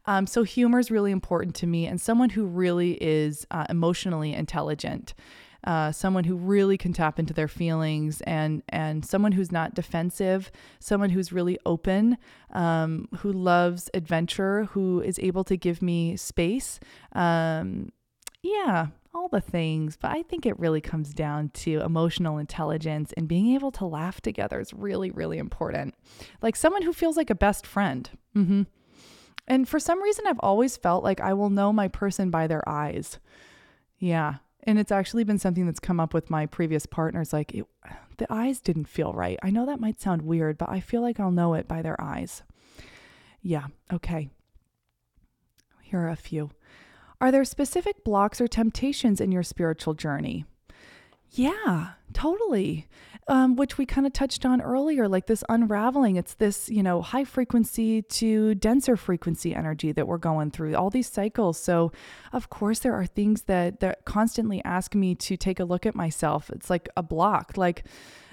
[0.05, 4.35] Um, so, humor is really important to me, and someone who really is uh, emotionally
[4.35, 5.15] intelligent
[5.65, 10.51] uh, someone who really can tap into their feelings and and someone who's not defensive,
[10.79, 12.17] someone who's really open,
[12.53, 16.81] um, who loves adventure, who is able to give me space.
[17.13, 17.93] Um,
[18.43, 23.29] yeah, all the things, but I think it really comes down to emotional intelligence and
[23.29, 25.95] being able to laugh together is really, really important.
[26.41, 28.09] Like someone who feels like a best friend.
[28.37, 28.63] Mm-hmm.
[29.49, 32.67] And for some reason, I've always felt like I will know my person by their
[32.69, 33.19] eyes.
[33.99, 34.37] Yeah.
[34.65, 37.33] And it's actually been something that's come up with my previous partners.
[37.33, 37.67] Like, it,
[38.19, 39.39] the eyes didn't feel right.
[39.43, 42.01] I know that might sound weird, but I feel like I'll know it by their
[42.01, 42.43] eyes.
[43.43, 43.69] Yeah.
[43.93, 44.29] Okay.
[45.83, 46.51] Here are a few.
[47.21, 50.45] Are there specific blocks or temptations in your spiritual journey?
[51.31, 52.87] Yeah, totally.
[53.31, 56.17] Um, which we kind of touched on earlier, like this unraveling.
[56.17, 60.91] It's this, you know, high frequency to denser frequency energy that we're going through, all
[60.91, 61.57] these cycles.
[61.57, 61.93] So,
[62.33, 65.95] of course, there are things that, that constantly ask me to take a look at
[65.95, 66.51] myself.
[66.51, 67.57] It's like a block.
[67.57, 67.85] Like,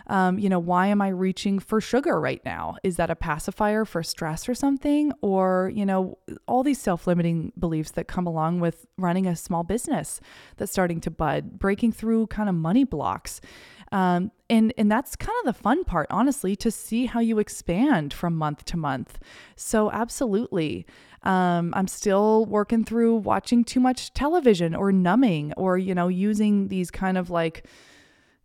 [0.07, 2.77] um, you know, why am I reaching for sugar right now?
[2.83, 5.11] Is that a pacifier for stress or something?
[5.21, 9.63] Or, you know, all these self limiting beliefs that come along with running a small
[9.63, 10.21] business
[10.55, 13.41] that's starting to bud, breaking through kind of money blocks.
[13.91, 18.13] Um, and and that's kind of the fun part, honestly, to see how you expand
[18.13, 19.19] from month to month.
[19.55, 20.85] So absolutely,
[21.23, 26.67] um, I'm still working through watching too much television or numbing or you know using
[26.67, 27.65] these kind of like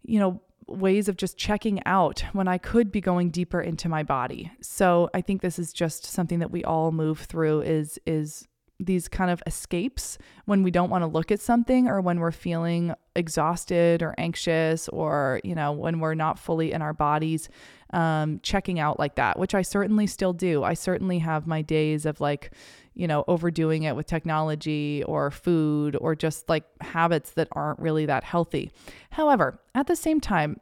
[0.04, 4.02] you know ways of just checking out when I could be going deeper into my
[4.02, 4.50] body.
[4.60, 8.46] So I think this is just something that we all move through is is
[8.84, 12.32] these kind of escapes when we don't want to look at something or when we're
[12.32, 17.48] feeling exhausted or anxious or you know when we're not fully in our bodies
[17.92, 22.06] um, checking out like that which i certainly still do i certainly have my days
[22.06, 22.50] of like
[22.94, 28.06] you know, overdoing it with technology or food or just like habits that aren't really
[28.06, 28.70] that healthy.
[29.10, 30.60] However, at the same time,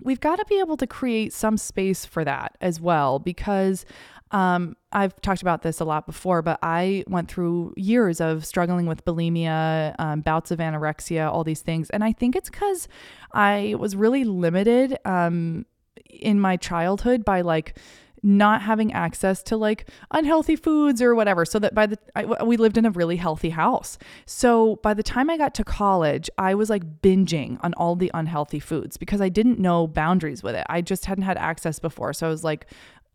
[0.00, 3.86] we've got to be able to create some space for that as well because
[4.32, 8.86] um, I've talked about this a lot before, but I went through years of struggling
[8.86, 11.90] with bulimia, um, bouts of anorexia, all these things.
[11.90, 12.88] And I think it's because
[13.32, 15.66] I was really limited um,
[16.08, 17.78] in my childhood by like,
[18.22, 21.44] not having access to like unhealthy foods or whatever.
[21.44, 23.98] So that by the, I, we lived in a really healthy house.
[24.24, 28.10] So by the time I got to college, I was like binging on all the
[28.14, 30.66] unhealthy foods because I didn't know boundaries with it.
[30.68, 32.12] I just hadn't had access before.
[32.12, 32.66] So I was like,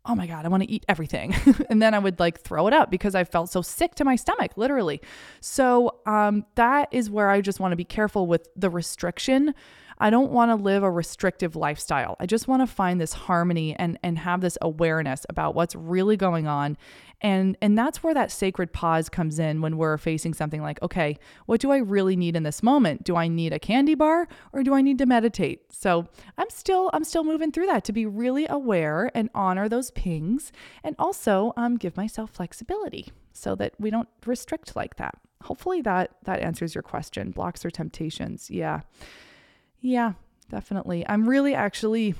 [0.04, 1.34] oh my God, I want to eat everything.
[1.70, 4.16] and then I would like throw it up because I felt so sick to my
[4.16, 5.00] stomach, literally.
[5.40, 9.54] So um, that is where I just want to be careful with the restriction
[10.02, 12.16] I don't want to live a restrictive lifestyle.
[12.18, 16.16] I just want to find this harmony and and have this awareness about what's really
[16.16, 16.76] going on.
[17.22, 21.16] And and that's where that sacred pause comes in when we're facing something like, okay,
[21.46, 23.04] what do I really need in this moment?
[23.04, 25.72] Do I need a candy bar or do I need to meditate?
[25.72, 29.92] So, I'm still I'm still moving through that to be really aware and honor those
[29.92, 35.14] pings and also um give myself flexibility so that we don't restrict like that.
[35.44, 37.30] Hopefully that that answers your question.
[37.30, 38.50] Blocks or temptations.
[38.50, 38.80] Yeah.
[39.80, 40.12] Yeah,
[40.48, 41.04] definitely.
[41.08, 42.14] I'm really actually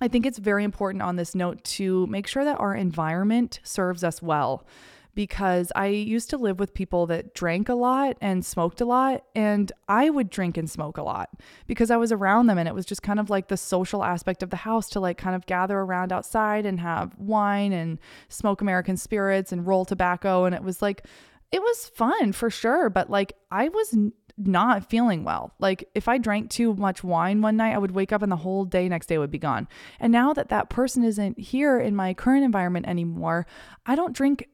[0.00, 4.02] I think it's very important on this note to make sure that our environment serves
[4.02, 4.66] us well
[5.14, 9.24] because I used to live with people that drank a lot and smoked a lot.
[9.34, 11.30] And I would drink and smoke a lot
[11.66, 12.58] because I was around them.
[12.58, 15.18] And it was just kind of like the social aspect of the house to like
[15.18, 20.44] kind of gather around outside and have wine and smoke American spirits and roll tobacco.
[20.44, 21.06] And it was like,
[21.52, 22.90] it was fun for sure.
[22.90, 23.96] But like, I was
[24.36, 25.54] not feeling well.
[25.58, 28.36] Like if I drank too much wine one night, I would wake up and the
[28.36, 29.68] whole day next day would be gone.
[30.00, 33.46] And now that that person isn't here in my current environment anymore,
[33.86, 34.48] I don't drink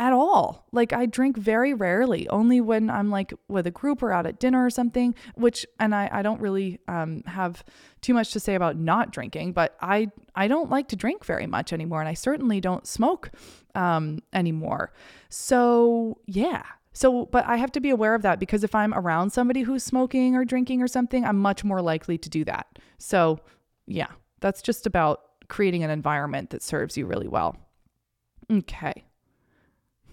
[0.00, 0.66] at all.
[0.72, 4.40] Like I drink very rarely, only when I'm like with a group or out at
[4.40, 7.62] dinner or something, which and I, I don't really um, have
[8.00, 11.46] too much to say about not drinking, but I I don't like to drink very
[11.46, 13.30] much anymore and I certainly don't smoke
[13.74, 14.94] um, anymore.
[15.28, 16.62] So yeah,
[17.00, 19.82] so, but I have to be aware of that because if I'm around somebody who's
[19.82, 22.78] smoking or drinking or something, I'm much more likely to do that.
[22.98, 23.40] So,
[23.86, 24.08] yeah,
[24.40, 27.56] that's just about creating an environment that serves you really well.
[28.52, 29.06] Okay.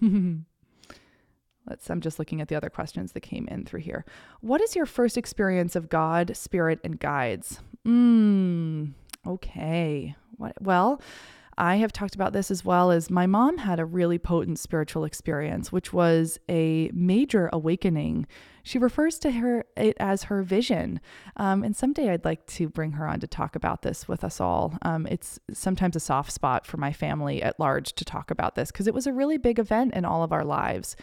[0.00, 4.06] Let's I'm just looking at the other questions that came in through here.
[4.40, 7.60] What is your first experience of God, spirit and guides?
[7.86, 8.92] Mm,
[9.26, 10.16] okay.
[10.38, 11.02] What well,
[11.58, 15.04] I have talked about this as well as my mom had a really potent spiritual
[15.04, 18.28] experience, which was a major awakening.
[18.62, 21.00] She refers to her it as her vision,
[21.36, 24.40] um, and someday I'd like to bring her on to talk about this with us
[24.40, 24.78] all.
[24.82, 28.70] Um, it's sometimes a soft spot for my family at large to talk about this
[28.70, 30.94] because it was a really big event in all of our lives.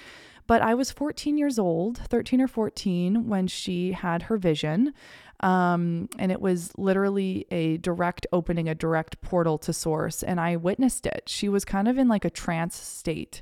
[0.47, 4.93] But I was 14 years old, 13 or 14, when she had her vision.
[5.39, 10.23] Um, and it was literally a direct opening, a direct portal to source.
[10.23, 11.23] And I witnessed it.
[11.27, 13.41] She was kind of in like a trance state.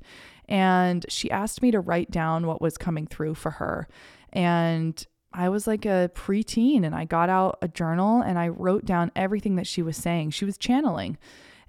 [0.49, 3.87] And she asked me to write down what was coming through for her.
[4.31, 8.85] And I was like a preteen and I got out a journal and I wrote
[8.85, 10.31] down everything that she was saying.
[10.31, 11.17] She was channeling.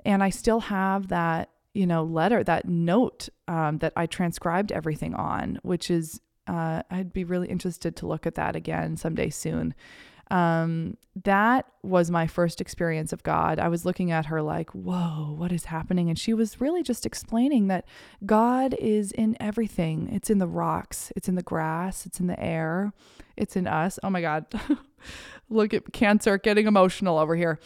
[0.04, 5.14] And I still have that you know, letter, that note um, that I transcribed everything
[5.14, 9.74] on, which is, uh, I'd be really interested to look at that again someday soon.
[10.30, 13.58] Um, that was my first experience of God.
[13.58, 16.08] I was looking at her like, whoa, what is happening?
[16.08, 17.86] And she was really just explaining that
[18.24, 20.08] God is in everything.
[20.12, 22.92] It's in the rocks, it's in the grass, it's in the air,
[23.36, 23.98] it's in us.
[24.02, 24.46] Oh my God.
[25.50, 27.58] Look at cancer getting emotional over here.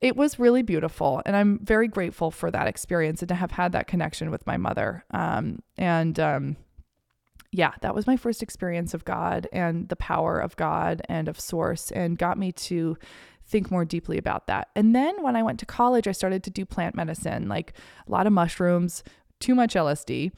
[0.00, 1.22] It was really beautiful.
[1.26, 4.56] And I'm very grateful for that experience and to have had that connection with my
[4.56, 5.04] mother.
[5.10, 6.56] Um, and, um,
[7.52, 11.40] yeah, that was my first experience of God and the power of God and of
[11.40, 12.98] Source, and got me to
[13.46, 14.68] think more deeply about that.
[14.74, 17.72] And then when I went to college, I started to do plant medicine, like
[18.06, 19.04] a lot of mushrooms,
[19.40, 20.32] too much LSD.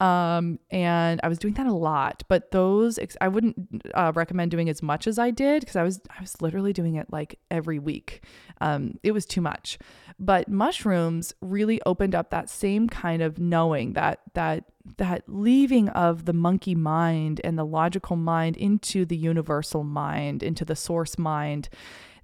[0.00, 4.70] Um, and I was doing that a lot, but those I wouldn't uh, recommend doing
[4.70, 7.78] as much as I did because I was I was literally doing it like every
[7.78, 8.24] week.
[8.62, 9.78] Um, it was too much,
[10.18, 14.64] but mushrooms really opened up that same kind of knowing that that
[14.96, 20.64] that leaving of the monkey mind and the logical mind into the universal mind, into
[20.64, 21.68] the source mind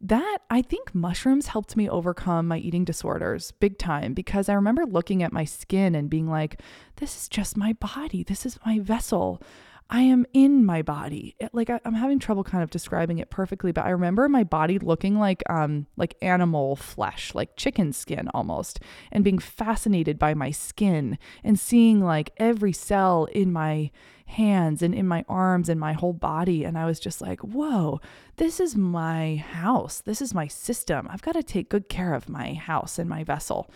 [0.01, 4.85] that I think mushrooms helped me overcome my eating disorders big time because I remember
[4.85, 6.61] looking at my skin and being like,
[6.97, 8.23] this is just my body.
[8.23, 9.43] This is my vessel.
[9.89, 11.37] I am in my body.
[11.39, 14.43] It, like I, am having trouble kind of describing it perfectly, but I remember my
[14.43, 18.81] body looking like um like animal flesh, like chicken skin almost,
[19.13, 23.91] and being fascinated by my skin and seeing like every cell in my
[24.27, 28.01] hands and in my arms and my whole body and I was just like, "Whoa,
[28.37, 30.01] this is my house.
[30.01, 31.09] This is my system.
[31.11, 33.70] I've got to take good care of my house and my vessel."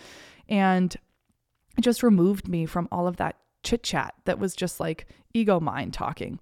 [0.49, 0.95] And
[1.79, 5.61] it just removed me from all of that chit chat that was just like ego
[5.61, 6.41] mind talking.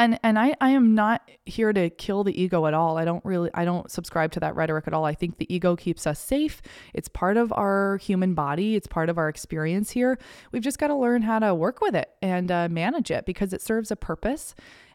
[0.00, 2.96] And and I, I am not here to kill the ego at all.
[2.96, 5.04] I don't really I don't subscribe to that rhetoric at all.
[5.04, 6.62] I think the ego keeps us safe.
[6.94, 8.76] It's part of our human body.
[8.76, 10.18] It's part of our experience here.
[10.52, 13.52] We've just got to learn how to work with it and uh, manage it because
[13.52, 14.54] it serves a purpose.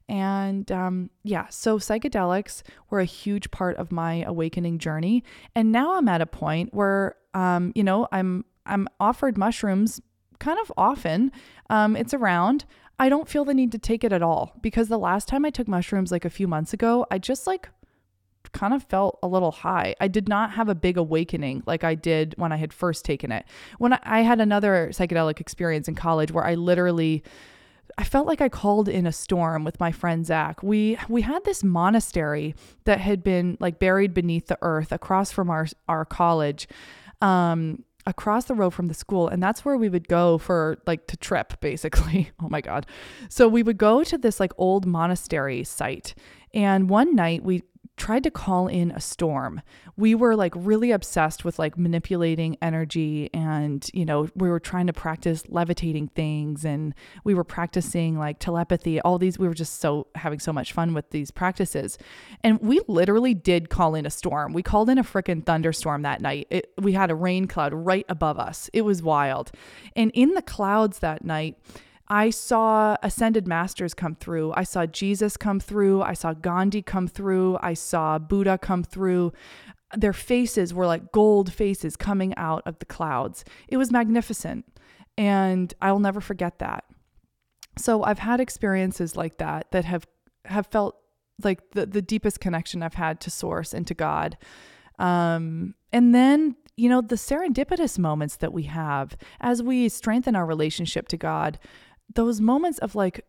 [0.10, 5.24] And um, yeah, so psychedelics were a huge part of my awakening journey.
[5.54, 10.02] And now I'm at a point where, um, you know, I'm I'm offered mushrooms
[10.40, 11.32] kind of often.
[11.70, 12.66] Um, it's around.
[12.98, 15.50] I don't feel the need to take it at all because the last time I
[15.50, 17.70] took mushrooms like a few months ago, I just like
[18.54, 19.96] kind of felt a little high.
[20.00, 23.32] I did not have a big awakening like I did when I had first taken
[23.32, 23.46] it.
[23.78, 27.24] When I had another psychedelic experience in college where I literally
[27.98, 30.64] I felt like I called in a storm with my friend Zach.
[30.64, 35.50] We we had this monastery that had been like buried beneath the earth across from
[35.50, 36.68] our our college.
[37.22, 41.08] Um, across the road from the school and that's where we would go for like
[41.08, 42.32] to trip basically.
[42.42, 42.86] Oh my god.
[43.30, 46.16] So we would go to this like old monastery site
[46.54, 47.64] and one night we
[47.98, 49.62] tried to call in a storm.
[49.96, 54.88] We were like really obsessed with like manipulating energy and, you know, we were trying
[54.88, 56.94] to practice levitating things and
[57.24, 59.40] we were practicing like telepathy, all these.
[59.40, 61.98] We were just so having so much fun with these practices.
[62.44, 64.52] And we literally did call in a storm.
[64.52, 66.48] We called in a freaking thunderstorm that night.
[66.50, 68.70] It, we had a rain cloud right above us.
[68.74, 69.52] It was wild.
[69.96, 71.58] And in the clouds that night,
[72.08, 74.54] I saw ascended masters come through.
[74.56, 76.04] I saw Jesus come through.
[76.04, 77.58] I saw Gandhi come through.
[77.62, 79.34] I saw Buddha come through.
[79.96, 83.44] Their faces were like gold faces coming out of the clouds.
[83.68, 84.66] It was magnificent.
[85.18, 86.84] And I'll never forget that.
[87.78, 90.06] So I've had experiences like that that have
[90.46, 90.98] have felt
[91.44, 94.38] like the, the deepest connection I've had to source and to God.
[95.00, 100.46] Um, and then, you know, the serendipitous moments that we have as we strengthen our
[100.46, 101.60] relationship to God,
[102.14, 103.26] those moments of like,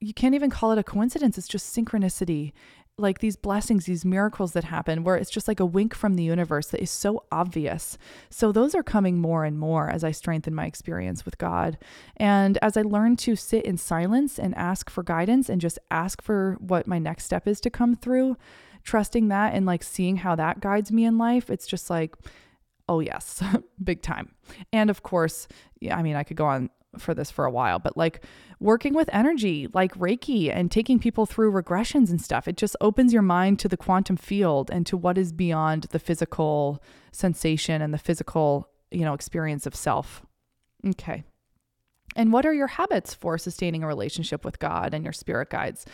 [0.00, 1.38] you can't even call it a coincidence.
[1.38, 2.52] It's just synchronicity,
[2.98, 6.22] like these blessings, these miracles that happen, where it's just like a wink from the
[6.22, 7.98] universe that is so obvious.
[8.30, 11.78] So, those are coming more and more as I strengthen my experience with God.
[12.16, 16.22] And as I learn to sit in silence and ask for guidance and just ask
[16.22, 18.36] for what my next step is to come through,
[18.84, 22.14] trusting that and like seeing how that guides me in life, it's just like,
[22.88, 23.42] oh, yes,
[23.82, 24.34] big time.
[24.72, 25.48] And of course,
[25.80, 26.70] yeah, I mean, I could go on
[27.00, 28.24] for this for a while, but like
[28.60, 33.12] working with energy, like Reiki and taking people through regressions and stuff, it just opens
[33.12, 36.82] your mind to the quantum field and to what is beyond the physical
[37.12, 40.24] sensation and the physical, you know, experience of self.
[40.86, 41.24] Okay.
[42.16, 45.84] And what are your habits for sustaining a relationship with God and your spirit guides?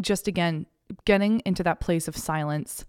[0.00, 0.66] Just again,
[1.04, 2.84] getting into that place of silence.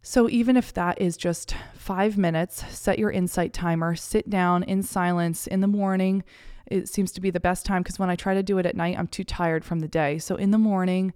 [0.00, 4.82] So, even if that is just five minutes, set your insight timer, sit down in
[4.82, 6.22] silence in the morning,
[6.70, 8.76] it seems to be the best time because when I try to do it at
[8.76, 10.18] night, I'm too tired from the day.
[10.18, 11.12] So in the morning,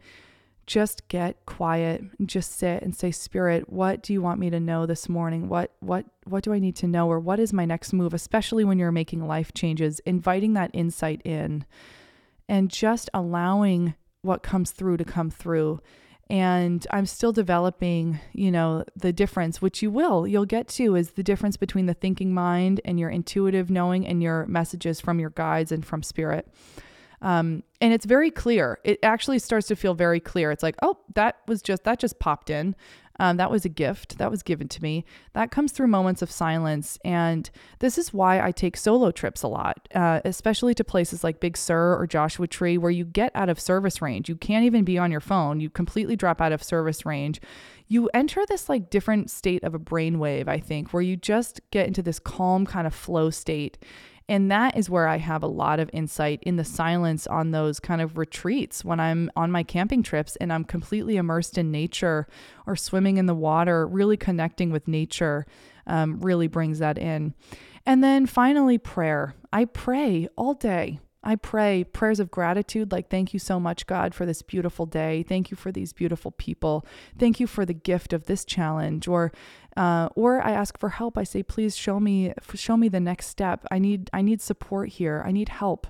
[0.66, 4.86] just get quiet just sit and say spirit what do you want me to know
[4.86, 5.48] this morning?
[5.48, 7.09] What what what do i need to know?
[7.09, 8.14] Or what is my next move?
[8.14, 11.64] Especially when you're making life changes inviting that insight in
[12.48, 15.80] and just allowing what comes through to come through
[16.33, 21.12] and i'm still developing you know the difference which you will you'll get to is
[21.12, 25.30] the difference between the thinking mind and your intuitive knowing and your messages from your
[25.30, 26.49] guides and from spirit
[27.20, 28.80] um, and it's very clear.
[28.83, 30.51] It actually starts to feel very clear.
[30.51, 32.74] It's like, oh, that was just, that just popped in.
[33.18, 35.04] Um, that was a gift that was given to me.
[35.34, 36.98] That comes through moments of silence.
[37.04, 41.40] And this is why I take solo trips a lot, uh, especially to places like
[41.40, 44.28] Big Sur or Joshua Tree, where you get out of service range.
[44.28, 45.60] You can't even be on your phone.
[45.60, 47.40] You completely drop out of service range.
[47.88, 51.86] You enter this like different state of a brainwave, I think, where you just get
[51.86, 53.78] into this calm kind of flow state.
[54.33, 57.78] And that is where I have a lot of insight in the silence on those
[57.78, 62.26] kind of retreats when I'm on my camping trips and I'm completely immersed in nature
[62.66, 65.45] or swimming in the water, really connecting with nature
[65.87, 67.35] um, really brings that in.
[67.85, 69.35] And then finally, prayer.
[69.53, 70.99] I pray all day.
[71.25, 75.23] I pray prayers of gratitude, like, thank you so much, God, for this beautiful day.
[75.23, 76.85] Thank you for these beautiful people.
[77.16, 79.07] Thank you for the gift of this challenge.
[79.07, 79.31] Or,
[79.77, 81.16] uh, or I ask for help.
[81.16, 83.64] I say, please show me, show me the next step.
[83.70, 85.23] I need, I need support here.
[85.25, 85.87] I need help.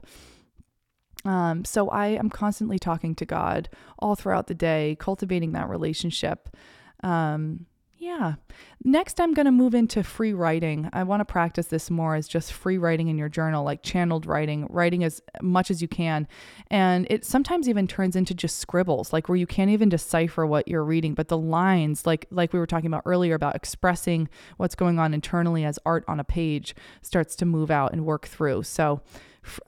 [1.24, 3.68] Um, so I am constantly talking to God
[3.98, 6.54] all throughout the day, cultivating that relationship.
[7.02, 7.66] Um,
[8.02, 8.34] yeah.
[8.82, 10.90] Next, I'm going to move into free writing.
[10.92, 14.26] I want to practice this more as just free writing in your journal, like channeled
[14.26, 16.26] writing, writing as much as you can.
[16.66, 20.66] And it sometimes even turns into just scribbles, like where you can't even decipher what
[20.66, 24.74] you're reading, but the lines, like like we were talking about earlier about expressing what's
[24.74, 28.64] going on internally as art on a page, starts to move out and work through.
[28.64, 29.00] So,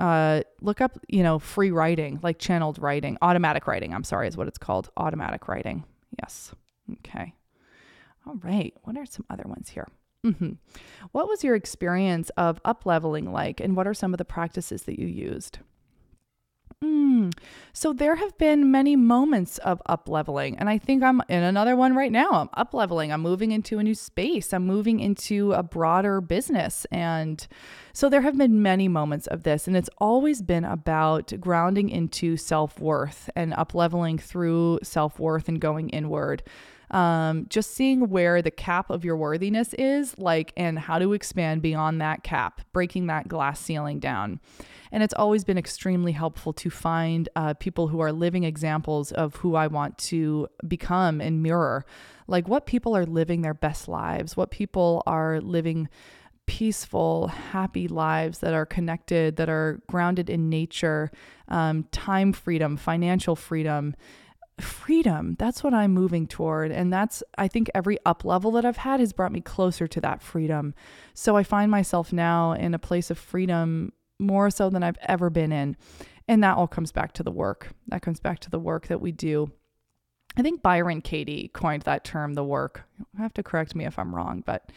[0.01, 3.95] uh, look up, you know, free writing, like channeled writing, automatic writing.
[3.95, 5.85] I'm sorry, is what it's called, automatic writing.
[6.20, 6.53] Yes.
[6.91, 7.32] Okay.
[8.27, 8.75] All right.
[8.83, 9.89] What are some other ones here?
[10.25, 10.53] Mm-hmm.
[11.12, 14.85] What was your experience of up leveling like, and what are some of the practices
[14.85, 15.59] that you used?
[16.83, 17.33] Mm.
[17.72, 21.77] So there have been many moments of up leveling, and I think I'm in another
[21.77, 22.31] one right now.
[22.33, 23.12] I'm up leveling.
[23.12, 24.53] I'm moving into a new space.
[24.55, 27.47] I'm moving into a broader business, and
[27.95, 32.36] so there have been many moments of this, and it's always been about grounding into
[32.36, 36.42] self worth and up leveling through self worth and going inward
[36.90, 41.61] um, just seeing where the cap of your worthiness is, like, and how to expand
[41.61, 44.40] beyond that cap, breaking that glass ceiling down.
[44.92, 49.34] And it's always been extremely helpful to find uh, people who are living examples of
[49.36, 51.84] who I want to become and mirror.
[52.28, 55.88] Like what people are living their best lives, what people are living
[56.47, 61.11] peaceful, happy lives that are connected, that are grounded in nature,
[61.49, 63.95] um, time freedom, financial freedom,
[64.61, 65.36] freedom.
[65.38, 66.70] That's what i'm moving toward.
[66.70, 70.01] And that's i think every up level that i've had has brought me closer to
[70.03, 70.74] that freedom.
[71.12, 75.30] So i find myself now in a place of freedom more so than i've ever
[75.30, 75.76] been in.
[76.28, 77.70] And that all comes back to the work.
[77.88, 79.51] That comes back to the work that we do.
[80.36, 82.84] I think byron katie coined that term the work.
[82.99, 84.70] You have to correct me if i'm wrong but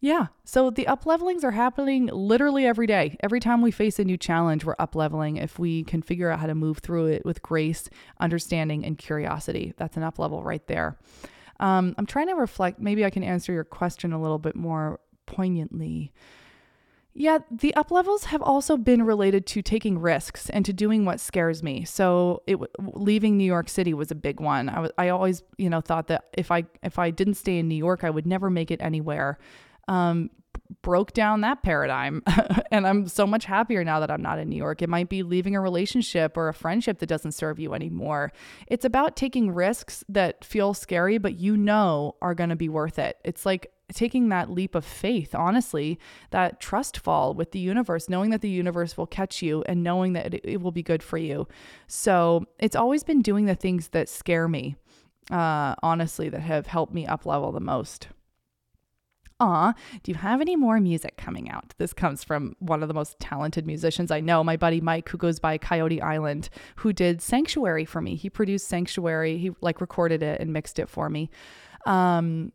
[0.00, 0.28] yeah.
[0.44, 3.16] So the up levelings are happening literally every day.
[3.20, 6.40] Every time we face a new challenge, we're up leveling if we can figure out
[6.40, 7.88] how to move through it with grace,
[8.18, 9.74] understanding, and curiosity.
[9.76, 10.98] That's an up level right there.
[11.60, 12.80] Um, I'm trying to reflect.
[12.80, 16.12] Maybe I can answer your question a little bit more poignantly.
[17.12, 21.20] Yeah, the up levels have also been related to taking risks and to doing what
[21.20, 21.84] scares me.
[21.84, 24.70] So, it leaving New York City was a big one.
[24.70, 27.74] I I always, you know, thought that if I if I didn't stay in New
[27.74, 29.38] York, I would never make it anywhere
[29.90, 30.30] um,
[30.82, 32.22] broke down that paradigm.
[32.70, 34.82] and I'm so much happier now that I'm not in New York.
[34.82, 38.32] It might be leaving a relationship or a friendship that doesn't serve you anymore.
[38.68, 42.98] It's about taking risks that feel scary, but you know are going to be worth
[42.98, 43.18] it.
[43.24, 45.98] It's like taking that leap of faith, honestly,
[46.30, 50.12] that trust fall with the universe, knowing that the universe will catch you and knowing
[50.12, 51.48] that it, it will be good for you.
[51.88, 54.76] So it's always been doing the things that scare me,
[55.32, 58.06] uh, honestly, that have helped me up level the most.
[59.40, 59.72] Aw,
[60.02, 61.74] do you have any more music coming out?
[61.78, 65.16] This comes from one of the most talented musicians I know, my buddy Mike, who
[65.16, 68.16] goes by Coyote Island, who did Sanctuary for me.
[68.16, 71.30] He produced Sanctuary, he like recorded it and mixed it for me.
[71.86, 72.52] Um,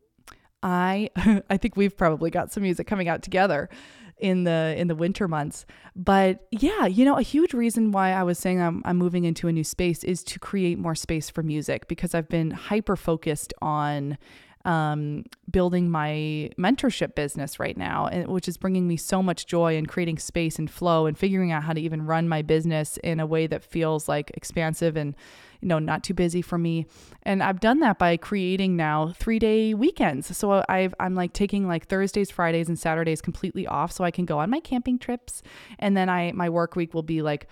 [0.61, 1.09] I
[1.49, 3.69] I think we've probably got some music coming out together
[4.17, 5.65] in the in the winter months.
[5.95, 9.47] But yeah, you know, a huge reason why I was saying I'm I'm moving into
[9.47, 13.53] a new space is to create more space for music because I've been hyper focused
[13.61, 14.17] on
[14.65, 19.87] um, building my mentorship business right now, which is bringing me so much joy and
[19.87, 23.25] creating space and flow and figuring out how to even run my business in a
[23.25, 25.15] way that feels like expansive and
[25.61, 26.87] you know not too busy for me.
[27.23, 30.35] And i've done that by creating now three day weekends.
[30.35, 34.25] So i've i'm like taking like thursdays fridays and saturdays completely off so i can
[34.25, 35.43] go on my camping trips.
[35.79, 37.47] And then i my work week will be like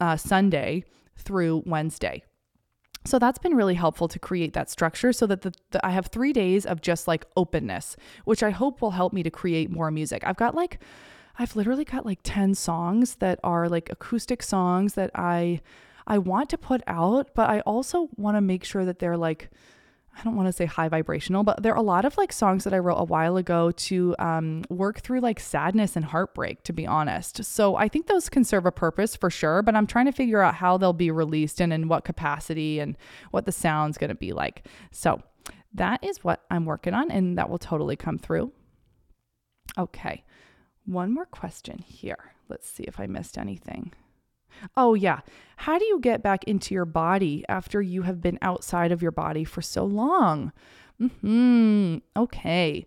[0.00, 0.84] uh, sunday
[1.16, 2.22] through wednesday
[3.04, 6.06] so that's been really helpful to create that structure so that the, the, I have
[6.06, 9.90] three days of just like openness, which I hope will help me to create more
[9.90, 10.22] music.
[10.26, 10.78] I've got like,
[11.38, 15.60] I've literally got like 10 songs that are like acoustic songs that I
[16.06, 19.48] I want to put out, but I also want to make sure that they're like,
[20.18, 22.64] I don't want to say high vibrational, but there are a lot of like songs
[22.64, 26.72] that I wrote a while ago to um, work through like sadness and heartbreak, to
[26.72, 27.42] be honest.
[27.44, 30.42] So I think those can serve a purpose for sure, but I'm trying to figure
[30.42, 32.96] out how they'll be released and in what capacity and
[33.30, 34.66] what the sound's going to be like.
[34.90, 35.22] So
[35.72, 38.52] that is what I'm working on, and that will totally come through.
[39.78, 40.24] Okay,
[40.84, 42.34] one more question here.
[42.48, 43.92] Let's see if I missed anything.
[44.76, 45.20] Oh, yeah.
[45.56, 49.12] How do you get back into your body after you have been outside of your
[49.12, 50.52] body for so long?
[50.98, 51.98] Hmm.
[52.16, 52.86] Okay.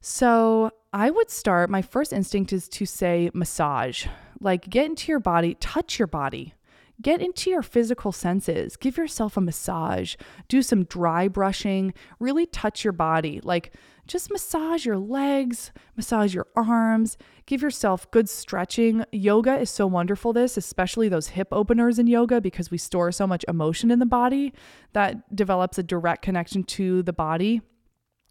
[0.00, 4.06] So I would start, my first instinct is to say massage.
[4.40, 6.54] Like get into your body, touch your body.
[7.02, 8.76] Get into your physical senses.
[8.76, 10.16] Give yourself a massage.
[10.48, 11.94] Do some dry brushing.
[12.18, 13.40] Really touch your body.
[13.42, 13.72] Like
[14.10, 19.04] just massage your legs, massage your arms, give yourself good stretching.
[19.12, 23.26] Yoga is so wonderful, this, especially those hip openers in yoga, because we store so
[23.26, 24.52] much emotion in the body
[24.94, 27.62] that develops a direct connection to the body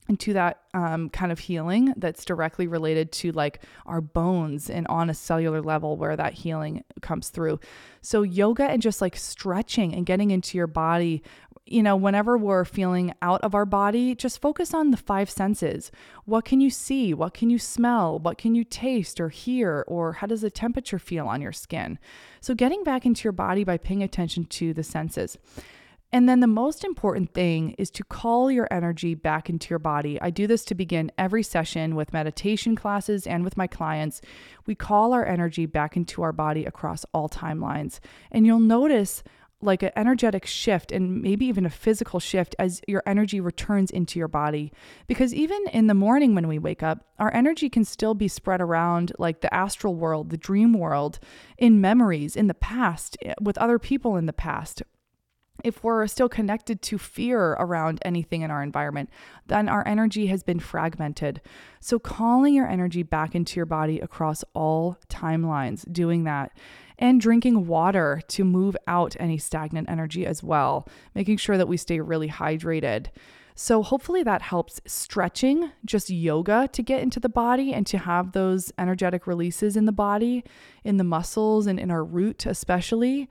[0.09, 4.87] and to that um, kind of healing that's directly related to like our bones and
[4.87, 7.59] on a cellular level where that healing comes through.
[8.01, 11.23] So, yoga and just like stretching and getting into your body
[11.65, 15.91] you know, whenever we're feeling out of our body, just focus on the five senses.
[16.25, 17.13] What can you see?
[17.13, 18.17] What can you smell?
[18.19, 19.83] What can you taste or hear?
[19.87, 21.99] Or how does the temperature feel on your skin?
[22.41, 25.37] So, getting back into your body by paying attention to the senses.
[26.11, 30.19] And then the most important thing is to call your energy back into your body.
[30.19, 34.19] I do this to begin every session with meditation classes and with my clients.
[34.65, 37.99] We call our energy back into our body across all timelines.
[38.31, 39.23] And you'll notice
[39.61, 44.17] like an energetic shift and maybe even a physical shift as your energy returns into
[44.17, 44.71] your body.
[45.07, 48.61] Because even in the morning when we wake up, our energy can still be spread
[48.61, 51.19] around like the astral world, the dream world,
[51.57, 54.81] in memories, in the past, eh, with other people in the past.
[55.61, 59.09] If we're still connected to fear around anything in our environment,
[59.47, 61.41] then our energy has been fragmented.
[61.81, 66.53] So, calling your energy back into your body across all timelines, doing that
[66.99, 71.77] and drinking water to move out any stagnant energy as well, making sure that we
[71.77, 73.07] stay really hydrated.
[73.55, 78.31] So, hopefully, that helps stretching, just yoga to get into the body and to have
[78.31, 80.45] those energetic releases in the body,
[80.85, 83.27] in the muscles, and in our root, especially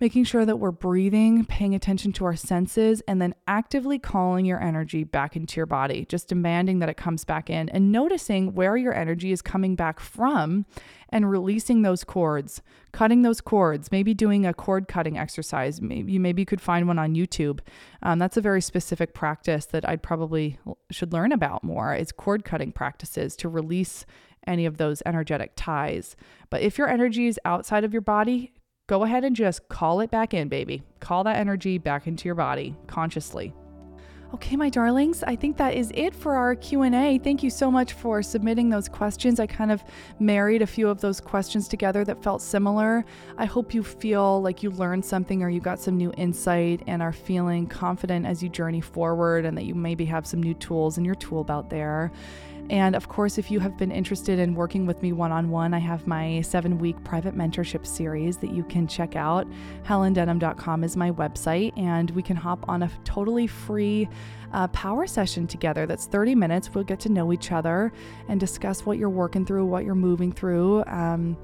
[0.00, 4.60] making sure that we're breathing, paying attention to our senses, and then actively calling your
[4.60, 8.76] energy back into your body, just demanding that it comes back in and noticing where
[8.76, 10.66] your energy is coming back from
[11.10, 12.60] and releasing those cords,
[12.92, 15.80] cutting those cords, maybe doing a cord cutting exercise.
[15.80, 17.60] Maybe you maybe could find one on YouTube.
[18.02, 20.58] Um, that's a very specific practice that I'd probably
[20.90, 24.06] should learn about more is cord cutting practices to release
[24.46, 26.16] any of those energetic ties.
[26.50, 28.52] But if your energy is outside of your body,
[28.86, 30.82] go ahead and just call it back in, baby.
[31.00, 33.54] Call that energy back into your body consciously.
[34.34, 37.18] Okay, my darlings, I think that is it for our Q&A.
[37.18, 39.38] Thank you so much for submitting those questions.
[39.38, 39.84] I kind of
[40.18, 43.04] married a few of those questions together that felt similar.
[43.38, 47.00] I hope you feel like you learned something or you got some new insight and
[47.00, 50.98] are feeling confident as you journey forward and that you maybe have some new tools
[50.98, 52.10] in your tool belt there.
[52.70, 55.74] And of course, if you have been interested in working with me one on one,
[55.74, 59.46] I have my seven week private mentorship series that you can check out.
[59.84, 64.08] HelenDenham.com is my website, and we can hop on a totally free
[64.52, 66.72] uh, power session together that's 30 minutes.
[66.72, 67.92] We'll get to know each other
[68.28, 70.84] and discuss what you're working through, what you're moving through.
[70.86, 71.36] Um,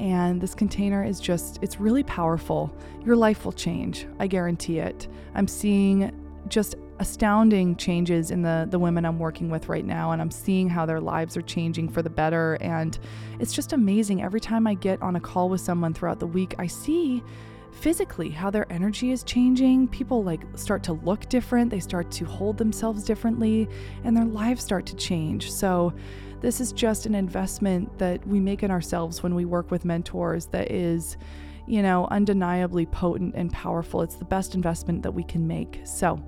[0.00, 2.74] and this container is just, it's really powerful.
[3.04, 4.06] Your life will change.
[4.18, 5.06] I guarantee it.
[5.34, 6.10] I'm seeing
[6.48, 10.68] just astounding changes in the the women I'm working with right now and I'm seeing
[10.68, 12.58] how their lives are changing for the better.
[12.60, 12.98] And
[13.40, 14.22] it's just amazing.
[14.22, 17.22] Every time I get on a call with someone throughout the week I see
[17.72, 19.88] physically how their energy is changing.
[19.88, 21.70] People like start to look different.
[21.70, 23.68] They start to hold themselves differently
[24.04, 25.50] and their lives start to change.
[25.50, 25.92] So
[26.40, 30.46] this is just an investment that we make in ourselves when we work with mentors
[30.46, 31.16] that is
[31.66, 34.02] you know undeniably potent and powerful.
[34.02, 35.80] It's the best investment that we can make.
[35.84, 36.22] So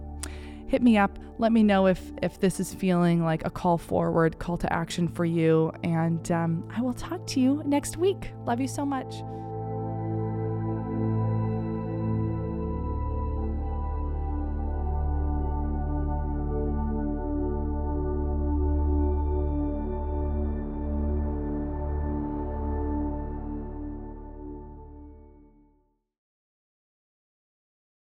[0.75, 1.21] hit me up.
[1.39, 5.07] Let me know if if this is feeling like a call forward, call to action
[5.07, 5.71] for you.
[5.85, 8.33] And um, I will talk to you next week.
[8.45, 9.15] Love you so much.